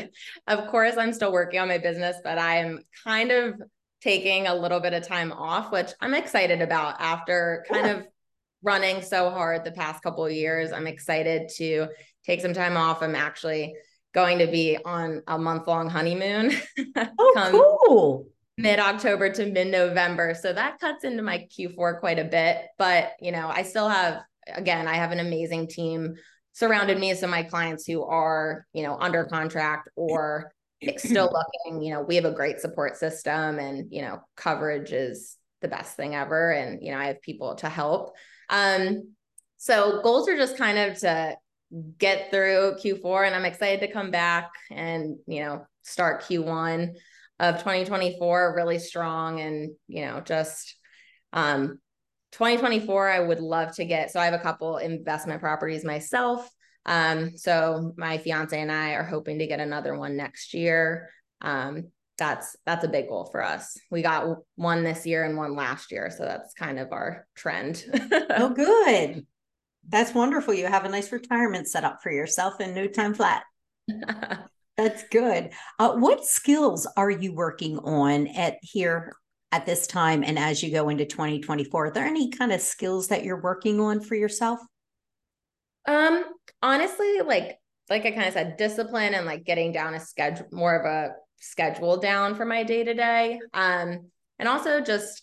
of 0.46 0.66
course, 0.68 0.96
I'm 0.96 1.12
still 1.12 1.32
working 1.32 1.60
on 1.60 1.68
my 1.68 1.78
business, 1.78 2.16
but 2.24 2.38
I'm 2.38 2.80
kind 3.04 3.30
of 3.30 3.60
taking 4.04 4.46
a 4.46 4.54
little 4.54 4.80
bit 4.80 4.92
of 4.92 5.06
time 5.06 5.32
off, 5.32 5.72
which 5.72 5.90
I'm 6.00 6.14
excited 6.14 6.60
about 6.60 7.00
after 7.00 7.64
kind 7.68 7.88
of 7.88 8.06
running 8.62 9.02
so 9.02 9.30
hard 9.30 9.64
the 9.64 9.72
past 9.72 10.02
couple 10.02 10.26
of 10.26 10.32
years. 10.32 10.72
I'm 10.72 10.86
excited 10.86 11.50
to 11.56 11.88
take 12.24 12.42
some 12.42 12.52
time 12.52 12.76
off. 12.76 13.02
I'm 13.02 13.14
actually 13.14 13.74
going 14.12 14.38
to 14.38 14.46
be 14.46 14.78
on 14.84 15.22
a 15.26 15.38
month 15.38 15.66
long 15.66 15.88
honeymoon. 15.88 16.52
Oh, 17.36 17.78
cool. 17.86 18.28
Mid 18.56 18.78
October 18.78 19.30
to 19.30 19.46
mid 19.46 19.68
November. 19.68 20.34
So 20.40 20.52
that 20.52 20.78
cuts 20.78 21.02
into 21.02 21.22
my 21.22 21.48
Q4 21.58 21.98
quite 21.98 22.20
a 22.20 22.24
bit. 22.24 22.66
But, 22.78 23.12
you 23.20 23.32
know, 23.32 23.48
I 23.48 23.62
still 23.62 23.88
have 23.88 24.20
again, 24.52 24.86
I 24.86 24.94
have 24.94 25.10
an 25.10 25.20
amazing 25.20 25.68
team 25.68 26.14
surrounded 26.52 26.98
me. 26.98 27.14
So 27.14 27.26
my 27.26 27.42
clients 27.42 27.86
who 27.86 28.04
are, 28.04 28.66
you 28.72 28.82
know, 28.84 28.96
under 28.98 29.24
contract 29.24 29.88
or 29.96 30.52
still 30.98 31.32
looking, 31.32 31.82
you 31.82 31.92
know, 31.92 32.02
we 32.02 32.16
have 32.16 32.24
a 32.24 32.32
great 32.32 32.60
support 32.60 32.96
system 32.96 33.58
and, 33.58 33.92
you 33.92 34.02
know, 34.02 34.20
coverage 34.36 34.92
is 34.92 35.36
the 35.60 35.68
best 35.68 35.96
thing 35.96 36.14
ever. 36.14 36.52
And, 36.52 36.82
you 36.82 36.92
know, 36.92 36.98
I 36.98 37.06
have 37.06 37.22
people 37.22 37.54
to 37.56 37.68
help. 37.68 38.14
Um, 38.50 39.14
so 39.56 40.00
goals 40.02 40.28
are 40.28 40.36
just 40.36 40.58
kind 40.58 40.78
of 40.78 40.98
to 41.00 41.36
get 41.98 42.30
through 42.30 42.76
Q4 42.82 43.26
and 43.26 43.34
I'm 43.34 43.44
excited 43.44 43.80
to 43.80 43.92
come 43.92 44.10
back 44.10 44.50
and, 44.70 45.16
you 45.26 45.42
know, 45.42 45.66
start 45.82 46.22
Q1 46.24 46.94
of 47.40 47.58
2024 47.58 48.54
really 48.56 48.78
strong 48.78 49.40
and, 49.40 49.74
you 49.88 50.04
know, 50.04 50.20
just 50.20 50.76
um 51.32 51.80
2024, 52.34 53.08
I 53.08 53.20
would 53.20 53.40
love 53.40 53.74
to 53.76 53.84
get. 53.84 54.10
So 54.10 54.18
I 54.18 54.24
have 54.24 54.34
a 54.34 54.40
couple 54.40 54.78
investment 54.78 55.40
properties 55.40 55.84
myself. 55.84 56.48
Um, 56.86 57.36
so 57.36 57.92
my 57.96 58.18
fiance 58.18 58.58
and 58.58 58.70
I 58.70 58.92
are 58.92 59.04
hoping 59.04 59.38
to 59.38 59.46
get 59.46 59.60
another 59.60 59.98
one 59.98 60.16
next 60.16 60.54
year. 60.54 61.10
Um, 61.40 61.88
that's 62.16 62.56
that's 62.64 62.84
a 62.84 62.88
big 62.88 63.08
goal 63.08 63.28
for 63.30 63.42
us. 63.42 63.76
We 63.90 64.02
got 64.02 64.38
one 64.54 64.84
this 64.84 65.04
year 65.04 65.24
and 65.24 65.36
one 65.36 65.56
last 65.56 65.90
year, 65.90 66.10
so 66.10 66.24
that's 66.24 66.54
kind 66.54 66.78
of 66.78 66.92
our 66.92 67.26
trend. 67.34 67.84
oh, 68.30 68.50
good. 68.50 69.26
That's 69.88 70.14
wonderful. 70.14 70.54
You 70.54 70.66
have 70.66 70.84
a 70.84 70.88
nice 70.88 71.10
retirement 71.12 71.68
set 71.68 71.84
up 71.84 72.02
for 72.02 72.10
yourself 72.10 72.60
in 72.60 72.74
no 72.74 72.86
time 72.86 73.14
flat. 73.14 73.42
That's 74.76 75.04
good. 75.08 75.50
Uh, 75.78 75.94
what 75.94 76.24
skills 76.24 76.86
are 76.96 77.10
you 77.10 77.32
working 77.32 77.78
on 77.78 78.26
at 78.28 78.56
here 78.62 79.12
at 79.52 79.66
this 79.66 79.86
time 79.86 80.24
and 80.24 80.36
as 80.36 80.64
you 80.64 80.72
go 80.72 80.88
into 80.88 81.04
2024 81.04 81.86
are 81.86 81.90
there 81.92 82.04
any 82.04 82.28
kind 82.28 82.50
of 82.50 82.60
skills 82.60 83.06
that 83.06 83.22
you're 83.22 83.40
working 83.40 83.78
on 83.78 84.00
for 84.00 84.16
yourself 84.16 84.58
um 85.86 86.24
honestly 86.62 87.20
like 87.20 87.58
like 87.90 88.06
i 88.06 88.10
kind 88.10 88.26
of 88.26 88.32
said 88.32 88.56
discipline 88.56 89.14
and 89.14 89.26
like 89.26 89.44
getting 89.44 89.72
down 89.72 89.94
a 89.94 90.00
schedule 90.00 90.46
more 90.50 90.74
of 90.74 90.86
a 90.86 91.14
schedule 91.38 91.98
down 91.98 92.34
for 92.34 92.44
my 92.44 92.62
day 92.62 92.84
to 92.84 92.94
day 92.94 93.38
um 93.52 94.10
and 94.38 94.48
also 94.48 94.80
just 94.80 95.22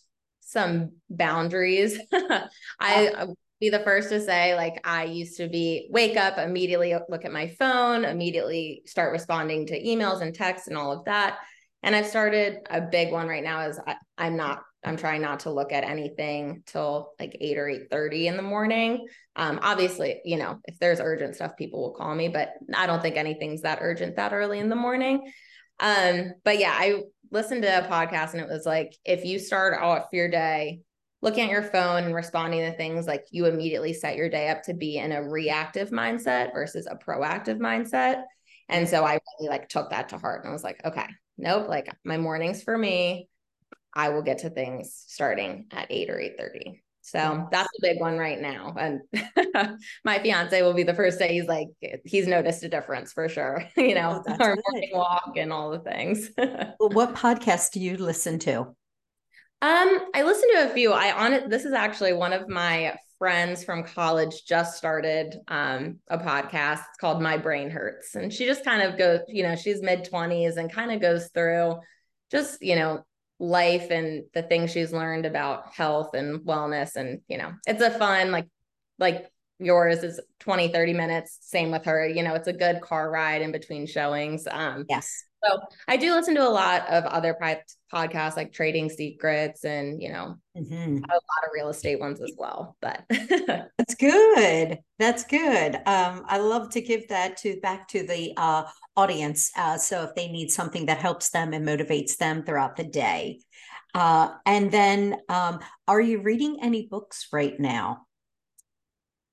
some 0.52 0.91
boundaries. 1.10 2.00
I 2.80 3.28
be 3.60 3.69
the 3.69 3.80
first 3.80 4.10
to 4.10 4.19
say 4.19 4.56
like 4.56 4.82
i 4.86 5.04
used 5.04 5.38
to 5.38 5.47
be 5.47 5.88
wake 5.91 6.17
up 6.17 6.39
immediately 6.39 6.95
look 7.10 7.26
at 7.26 7.32
my 7.32 7.47
phone 7.60 8.06
immediately 8.06 8.82
start 8.88 9.12
responding 9.12 9.67
to 9.67 9.80
emails 9.80 10.21
and 10.21 10.34
texts 10.34 10.67
and 10.67 10.76
all 10.76 10.91
of 10.91 11.06
that. 11.06 11.38
And 11.84 11.95
I've 11.95 12.08
started 12.08 12.58
a 12.69 12.82
big 12.82 13.12
one 13.12 13.28
right 13.28 13.43
now 13.43 13.67
is 13.67 13.80
I, 13.86 13.95
I'm 14.17 14.36
not 14.36 14.63
I'm 14.84 14.98
trying 14.98 15.22
not 15.22 15.41
to 15.41 15.52
look 15.52 15.72
at 15.72 15.84
anything 15.84 16.63
till 16.65 17.13
like 17.20 17.38
8 17.39 17.58
or 17.58 17.67
8:30 17.67 18.28
in 18.28 18.38
the 18.38 18.44
morning. 18.44 19.08
Um, 19.36 19.60
obviously, 19.62 20.22
you 20.26 20.38
know, 20.38 20.60
if 20.65 20.80
there's 20.80 21.00
urgent 21.00 21.36
stuff, 21.36 21.56
people 21.58 21.82
will 21.82 21.94
call 21.94 22.13
me, 22.15 22.30
but 22.30 22.54
I 22.76 22.88
don't 22.88 23.02
think 23.02 23.15
anything's 23.15 23.62
that 23.62 23.80
urgent 23.82 24.15
that 24.15 24.34
early 24.34 24.60
in 24.60 24.70
the 24.70 24.76
morning. 24.76 25.32
Um, 25.80 26.34
but 26.44 26.60
yeah, 26.60 26.76
I 26.76 27.04
listened 27.32 27.63
to 27.63 27.86
a 27.86 27.88
podcast 27.88 28.34
and 28.34 28.41
it 28.41 28.50
was 28.50 28.65
like 28.65 28.96
if 29.06 29.24
you 29.24 29.39
start 29.39 29.82
off 29.82 30.08
your 30.12 30.30
day 30.30 30.82
looking 31.22 31.44
at 31.44 31.50
your 31.52 31.63
phone 31.63 32.04
and 32.04 32.15
responding 32.15 32.62
to 32.62 32.76
things 32.76 33.06
like 33.06 33.26
you 33.32 33.46
immediately 33.46 33.94
set 33.94 34.15
your 34.15 34.30
day 34.30 34.50
up 34.50 34.63
to 34.63 34.74
be 34.74 34.98
in 34.98 35.12
a 35.12 35.22
reactive 35.22 35.91
mindset 35.91 36.52
versus 36.54 36.88
a 36.89 36.96
proactive 36.96 37.60
mindset. 37.60 38.24
And 38.70 38.88
so 38.89 39.04
I 39.04 39.20
really 39.39 39.50
like 39.50 39.70
took 39.70 39.91
that 39.91 40.10
to 40.10 40.17
heart 40.17 40.41
and 40.41 40.50
I 40.50 40.54
was 40.54 40.63
like, 40.63 40.82
okay, 40.84 41.06
nope, 41.38 41.67
like 41.67 41.89
my 42.04 42.17
mornings 42.17 42.63
for 42.63 42.76
me, 42.76 43.30
I 43.94 44.10
will 44.10 44.22
get 44.22 44.40
to 44.40 44.50
things 44.50 45.04
starting 45.08 45.68
at 45.72 45.88
8 45.90 46.10
or 46.10 46.20
8:30. 46.20 46.82
So 47.02 47.48
that's 47.52 47.68
a 47.68 47.82
big 47.82 48.00
one 48.00 48.18
right 48.18 48.40
now. 48.40 48.76
And 48.78 49.02
my 50.06 50.20
fiance 50.20 50.62
will 50.62 50.74
be 50.74 50.84
the 50.84 50.94
first 50.94 51.18
day 51.18 51.34
he's 51.34 51.48
like, 51.48 51.68
he's 52.06 52.28
noticed 52.28 52.64
a 52.64 52.70
difference 52.70 53.12
for 53.12 53.28
sure. 53.28 53.66
you 53.78 53.96
know, 53.96 54.24
oh, 54.26 54.38
our 54.40 54.58
morning 54.70 54.92
walk 54.94 55.34
and 55.36 55.52
all 55.52 55.72
the 55.72 55.80
things. 55.80 56.30
well, 56.38 56.90
what 56.92 57.16
podcast 57.16 57.72
do 57.72 57.80
you 57.80 57.98
listen 57.98 58.38
to? 58.40 58.60
Um, 59.64 60.00
I 60.14 60.24
listen 60.24 60.50
to 60.54 60.72
a 60.72 60.74
few. 60.74 60.92
I 60.92 61.12
on 61.26 61.34
it. 61.34 61.50
This 61.50 61.66
is 61.66 61.74
actually 61.74 62.14
one 62.14 62.34
of 62.34 62.48
my 62.48 62.96
friends 63.18 63.64
from 63.64 63.84
college 63.84 64.46
just 64.48 64.78
started 64.78 65.36
um, 65.48 66.00
a 66.08 66.18
podcast 66.18 66.80
it's 66.80 66.98
called 67.00 67.22
My 67.22 67.38
Brain 67.38 67.70
Hurts. 67.70 68.16
And 68.16 68.34
she 68.34 68.46
just 68.46 68.64
kind 68.64 68.82
of 68.82 68.98
goes, 68.98 69.20
you 69.28 69.44
know, 69.44 69.56
she's 69.56 69.82
mid 69.82 70.06
20s 70.06 70.58
and 70.58 70.72
kind 70.72 70.92
of 70.92 71.02
goes 71.02 71.30
through 71.34 71.80
just, 72.32 72.62
you 72.62 72.76
know, 72.76 73.06
life 73.42 73.90
and 73.90 74.24
the 74.34 74.44
things 74.44 74.72
she's 74.72 74.94
learned 74.94 75.26
about 75.26 75.74
health 75.74 76.14
and 76.14 76.42
wellness. 76.42 76.96
And, 76.96 77.22
you 77.28 77.40
know, 77.40 77.52
it's 77.66 77.82
a 77.82 77.90
fun, 77.90 78.32
like, 78.32 78.48
like 79.00 79.32
yours 79.60 80.04
is 80.04 80.20
20, 80.40 80.68
30 80.68 80.94
minutes. 80.94 81.40
Same 81.42 81.72
with 81.72 81.86
her. 81.86 82.08
You 82.08 82.22
know, 82.22 82.36
it's 82.36 82.48
a 82.48 82.54
good 82.54 82.82
car 82.82 83.10
ride 83.10 83.42
in 83.42 83.52
between 83.52 83.88
showings. 83.88 84.48
Um, 84.50 84.86
yes. 84.88 85.26
So 85.44 85.60
I 85.88 85.98
do 85.98 86.14
listen 86.14 86.36
to 86.36 86.48
a 86.48 86.50
lot 86.50 86.88
of 86.88 87.04
other 87.06 87.36
podcasts 87.92 88.38
like 88.38 88.54
Trading 88.54 88.90
Secrets 88.90 89.66
and, 89.66 90.02
you 90.02 90.12
know, 90.12 90.36
mm-hmm. 90.58 90.98
a 90.98 91.14
lot 91.14 91.44
of 91.44 91.50
real 91.54 91.70
estate 91.70 92.00
ones 92.00 92.22
as 92.22 92.32
well. 92.38 92.78
But 92.82 93.04
that's 93.10 93.96
good. 93.96 94.80
That's 95.00 95.24
good. 95.24 95.76
Um, 95.86 96.24
I 96.28 96.38
love 96.38 96.70
to 96.72 96.82
give 96.82 97.08
that 97.08 97.38
to 97.38 97.60
back 97.62 97.88
to 97.90 98.06
the 98.06 98.34
uh, 98.38 98.64
audience. 98.96 99.52
Uh, 99.58 99.78
so 99.78 100.04
if 100.04 100.16
they 100.16 100.28
need 100.28 100.52
something 100.52 100.86
that 100.86 101.00
helps 101.00 101.32
them 101.32 101.54
and 101.54 101.68
motivates 101.68 102.18
them 102.18 102.44
throughout 102.44 102.76
the 102.76 102.84
day. 102.84 103.40
Uh, 103.94 104.34
and 104.46 104.72
then, 104.72 105.18
um, 105.28 105.60
are 105.88 106.00
you 106.00 106.22
reading 106.22 106.60
any 106.62 106.88
books 106.88 107.28
right 107.34 107.60
now? 107.60 108.06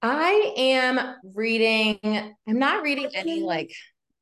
I 0.02 0.54
am 0.56 1.16
reading, 1.34 1.98
I'm 2.02 2.58
not 2.58 2.82
reading 2.82 3.10
any 3.14 3.40
like 3.40 3.72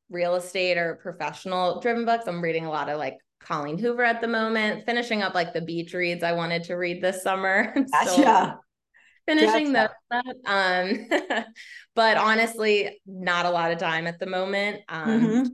real 0.09 0.35
estate 0.35 0.77
or 0.77 0.95
professional 0.95 1.79
driven 1.79 2.05
books. 2.05 2.27
I'm 2.27 2.41
reading 2.41 2.65
a 2.65 2.69
lot 2.69 2.89
of 2.89 2.97
like 2.97 3.17
Colleen 3.39 3.77
Hoover 3.77 4.03
at 4.03 4.21
the 4.21 4.27
moment, 4.27 4.85
finishing 4.85 5.21
up 5.21 5.33
like 5.33 5.53
the 5.53 5.61
beach 5.61 5.93
reads 5.93 6.23
I 6.23 6.33
wanted 6.33 6.63
to 6.65 6.75
read 6.75 7.01
this 7.01 7.23
summer. 7.23 7.73
Gotcha. 7.91 8.59
finishing 9.25 9.73
gotcha. 9.73 9.93
those 10.11 10.35
Um, 10.45 11.43
but 11.95 12.17
honestly, 12.17 12.99
not 13.05 13.45
a 13.45 13.49
lot 13.49 13.71
of 13.71 13.77
time 13.77 14.07
at 14.07 14.19
the 14.19 14.25
moment. 14.25 14.81
Um, 14.89 15.21
mm-hmm 15.21 15.47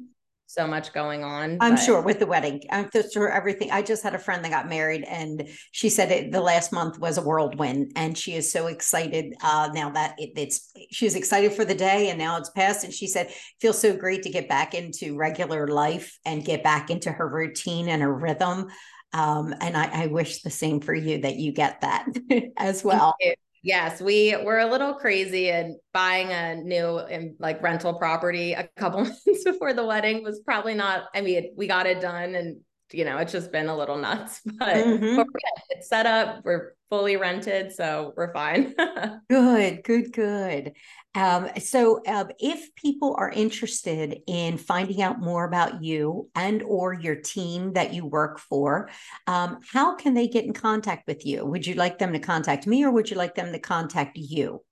so 0.53 0.67
much 0.67 0.93
going 0.93 1.23
on. 1.23 1.57
I'm 1.59 1.75
but... 1.75 1.77
sure 1.77 2.01
with 2.01 2.19
the 2.19 2.25
wedding, 2.25 2.61
I'm 2.71 2.89
sure 3.11 3.29
everything. 3.29 3.71
I 3.71 3.81
just 3.81 4.03
had 4.03 4.15
a 4.15 4.19
friend 4.19 4.43
that 4.43 4.51
got 4.51 4.69
married, 4.69 5.03
and 5.03 5.47
she 5.71 5.89
said 5.89 6.11
it, 6.11 6.31
the 6.31 6.41
last 6.41 6.71
month 6.71 6.99
was 6.99 7.17
a 7.17 7.21
whirlwind, 7.21 7.93
and 7.95 8.17
she 8.17 8.33
is 8.35 8.51
so 8.51 8.67
excited 8.67 9.35
uh, 9.41 9.69
now 9.73 9.89
that 9.91 10.15
it, 10.17 10.31
it's. 10.35 10.71
She's 10.91 11.15
excited 11.15 11.53
for 11.53 11.65
the 11.65 11.75
day, 11.75 12.09
and 12.09 12.19
now 12.19 12.37
it's 12.37 12.49
past. 12.49 12.83
And 12.83 12.93
she 12.93 13.07
said, 13.07 13.31
"Feels 13.59 13.79
so 13.79 13.95
great 13.95 14.23
to 14.23 14.29
get 14.29 14.47
back 14.47 14.73
into 14.73 15.15
regular 15.15 15.67
life 15.67 16.17
and 16.25 16.45
get 16.45 16.63
back 16.63 16.89
into 16.89 17.11
her 17.11 17.27
routine 17.27 17.89
and 17.89 18.01
her 18.01 18.13
rhythm." 18.13 18.69
Um, 19.13 19.53
and 19.61 19.77
I, 19.77 20.03
I 20.03 20.07
wish 20.07 20.41
the 20.41 20.49
same 20.49 20.81
for 20.81 20.93
you 20.93 21.21
that 21.21 21.35
you 21.35 21.51
get 21.51 21.81
that 21.81 22.07
as 22.57 22.83
well. 22.83 23.15
Yes, 23.63 24.01
we 24.01 24.35
were 24.43 24.59
a 24.59 24.69
little 24.69 24.93
crazy 24.93 25.49
and 25.49 25.77
buying 25.93 26.31
a 26.31 26.55
new 26.55 26.99
and 26.99 27.35
like 27.39 27.63
rental 27.63 27.93
property 27.93 28.53
a 28.53 28.69
couple 28.75 29.01
months 29.03 29.43
before 29.45 29.73
the 29.73 29.85
wedding 29.85 30.23
was 30.23 30.41
probably 30.45 30.73
not. 30.73 31.05
I 31.15 31.21
mean, 31.21 31.53
we 31.55 31.67
got 31.67 31.87
it 31.87 32.01
done 32.01 32.35
and 32.35 32.57
you 32.93 33.05
know, 33.05 33.17
it's 33.17 33.31
just 33.31 33.51
been 33.51 33.67
a 33.67 33.75
little 33.75 33.97
nuts, 33.97 34.41
but, 34.45 34.75
mm-hmm. 34.75 35.15
but 35.15 35.27
it's 35.69 35.89
set 35.89 36.05
up. 36.05 36.41
We're 36.43 36.73
fully 36.89 37.17
rented, 37.17 37.73
so 37.73 38.13
we're 38.15 38.33
fine. 38.33 38.75
good, 39.29 39.83
good, 39.83 40.13
good. 40.13 40.73
Um, 41.15 41.49
so, 41.59 42.01
uh, 42.05 42.25
if 42.39 42.73
people 42.75 43.15
are 43.17 43.29
interested 43.29 44.21
in 44.27 44.57
finding 44.57 45.01
out 45.01 45.19
more 45.19 45.45
about 45.45 45.83
you 45.83 46.29
and 46.35 46.63
or 46.63 46.93
your 46.93 47.15
team 47.15 47.73
that 47.73 47.93
you 47.93 48.05
work 48.05 48.39
for, 48.39 48.89
um, 49.27 49.59
how 49.71 49.95
can 49.95 50.13
they 50.13 50.27
get 50.27 50.45
in 50.45 50.53
contact 50.53 51.07
with 51.07 51.25
you? 51.25 51.45
Would 51.45 51.67
you 51.67 51.75
like 51.75 51.99
them 51.99 52.13
to 52.13 52.19
contact 52.19 52.65
me, 52.65 52.83
or 52.83 52.91
would 52.91 53.09
you 53.09 53.17
like 53.17 53.35
them 53.35 53.51
to 53.51 53.59
contact 53.59 54.17
you? 54.17 54.63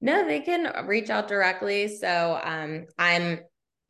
No, 0.00 0.26
they 0.26 0.40
can 0.40 0.86
reach 0.86 1.10
out 1.10 1.26
directly. 1.26 1.88
So 1.88 2.40
um, 2.44 2.86
I'm 2.98 3.40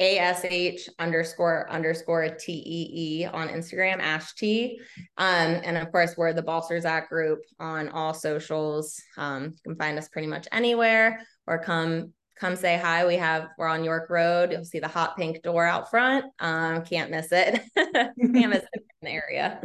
ASH 0.00 0.88
underscore 0.98 1.68
underscore 1.70 2.28
TEE 2.28 3.28
on 3.32 3.48
Instagram, 3.48 3.98
Ash 3.98 4.34
T. 4.34 4.80
Um, 5.16 5.60
and 5.64 5.76
of 5.76 5.90
course, 5.90 6.16
we're 6.16 6.32
the 6.32 6.42
Balcerzak 6.42 7.08
group 7.08 7.40
on 7.58 7.88
all 7.88 8.14
socials. 8.14 9.00
Um, 9.16 9.44
you 9.44 9.58
can 9.64 9.76
find 9.76 9.98
us 9.98 10.08
pretty 10.08 10.28
much 10.28 10.46
anywhere 10.52 11.26
or 11.46 11.58
come 11.58 12.12
come 12.38 12.54
say 12.54 12.78
hi. 12.78 13.04
We 13.06 13.16
have 13.16 13.48
we're 13.58 13.66
on 13.66 13.82
York 13.82 14.08
Road. 14.08 14.52
You'll 14.52 14.64
see 14.64 14.78
the 14.78 14.88
hot 14.88 15.16
pink 15.16 15.42
door 15.42 15.64
out 15.64 15.90
front. 15.90 16.26
Um, 16.38 16.84
can't 16.84 17.10
miss 17.10 17.32
it. 17.32 17.60
can't 17.76 18.14
miss 18.18 18.62
it 18.62 18.68
in 18.74 18.82
the 19.02 19.10
area. 19.10 19.60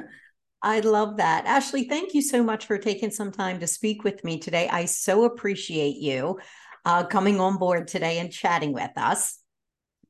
I 0.64 0.80
love 0.80 1.18
that. 1.18 1.46
Ashley, 1.46 1.84
thank 1.84 2.14
you 2.14 2.22
so 2.22 2.42
much 2.42 2.66
for 2.66 2.78
taking 2.78 3.12
some 3.12 3.32
time 3.32 3.60
to 3.60 3.68
speak 3.68 4.04
with 4.04 4.24
me 4.24 4.40
today. 4.40 4.70
I 4.70 4.86
so 4.86 5.26
appreciate 5.26 5.98
you 5.98 6.40
uh, 6.86 7.06
coming 7.06 7.40
on 7.40 7.58
board 7.58 7.88
today 7.88 8.20
and 8.20 8.32
chatting 8.32 8.74
with 8.74 8.92
us. 8.96 9.43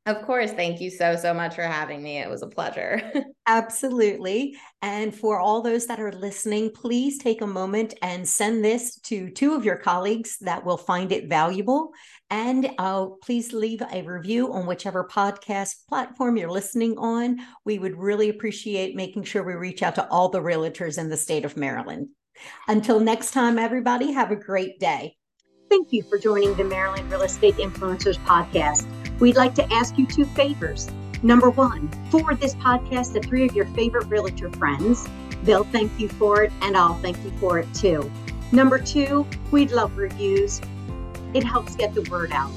Of 0.06 0.22
course. 0.24 0.52
Thank 0.52 0.82
you 0.82 0.90
so, 0.90 1.16
so 1.16 1.34
much 1.34 1.56
for 1.56 1.62
having 1.62 2.04
me. 2.04 2.18
It 2.18 2.30
was 2.30 2.42
a 2.42 2.48
pleasure. 2.48 3.02
Absolutely. 3.48 4.58
And 4.82 5.16
for 5.16 5.40
all 5.40 5.62
those 5.62 5.86
that 5.88 6.02
are 6.02 6.12
listening, 6.12 6.72
please 6.72 7.18
take 7.18 7.42
a 7.42 7.48
moment 7.48 7.94
and 8.02 8.28
send 8.28 8.66
this 8.66 9.00
to 9.02 9.30
two 9.30 9.54
of 9.54 9.64
your 9.64 9.78
colleagues 9.78 10.38
that 10.42 10.66
will 10.66 10.76
find 10.76 11.14
it 11.14 11.30
valuable. 11.30 11.92
And 12.30 12.72
uh, 12.78 13.08
please 13.24 13.54
leave 13.54 13.82
a 13.82 14.02
review 14.02 14.52
on 14.52 14.66
whichever 14.66 15.08
podcast 15.08 15.88
platform 15.88 16.36
you're 16.36 16.52
listening 16.52 16.98
on. 16.98 17.40
We 17.64 17.80
would 17.80 17.98
really 17.98 18.28
appreciate 18.28 18.98
making 18.98 19.24
sure 19.24 19.44
we 19.44 19.54
reach 19.54 19.84
out 19.84 19.96
to 19.96 20.08
all 20.10 20.28
the 20.28 20.42
realtors 20.42 20.98
in 20.98 21.08
the 21.08 21.18
state 21.18 21.46
of 21.46 21.56
Maryland. 21.56 22.10
Until 22.68 23.00
next 23.00 23.32
time, 23.32 23.58
everybody, 23.58 24.12
have 24.12 24.32
a 24.32 24.36
great 24.36 24.82
day. 24.82 25.16
Thank 25.70 25.94
you 25.94 26.04
for 26.04 26.18
joining 26.18 26.56
the 26.56 26.66
Maryland 26.66 27.10
Real 27.10 27.22
Estate 27.22 27.56
Influencers 27.56 28.18
Podcast. 28.26 29.03
We'd 29.24 29.38
like 29.38 29.56
to 29.56 29.74
ask 29.74 29.98
you 29.98 30.06
two 30.06 30.26
favors. 30.26 30.92
Number 31.24 31.50
one, 31.50 31.88
forward 32.12 32.42
this 32.42 32.56
podcast 32.56 33.14
to 33.14 33.22
three 33.22 33.48
of 33.48 33.56
your 33.56 33.64
favorite 33.68 34.08
realtor 34.08 34.50
friends. 34.50 35.08
They'll 35.44 35.64
thank 35.64 35.98
you 35.98 36.10
for 36.10 36.44
it, 36.44 36.52
and 36.62 36.76
I'll 36.76 36.96
thank 36.96 37.16
you 37.24 37.32
for 37.40 37.58
it 37.58 37.74
too. 37.74 38.12
Number 38.52 38.78
two, 38.78 39.26
we'd 39.50 39.72
love 39.72 39.96
reviews. 39.96 40.60
It 41.34 41.46
helps 41.46 41.78
get 41.78 41.94
the 41.94 42.02
word 42.12 42.34
out. 42.34 42.52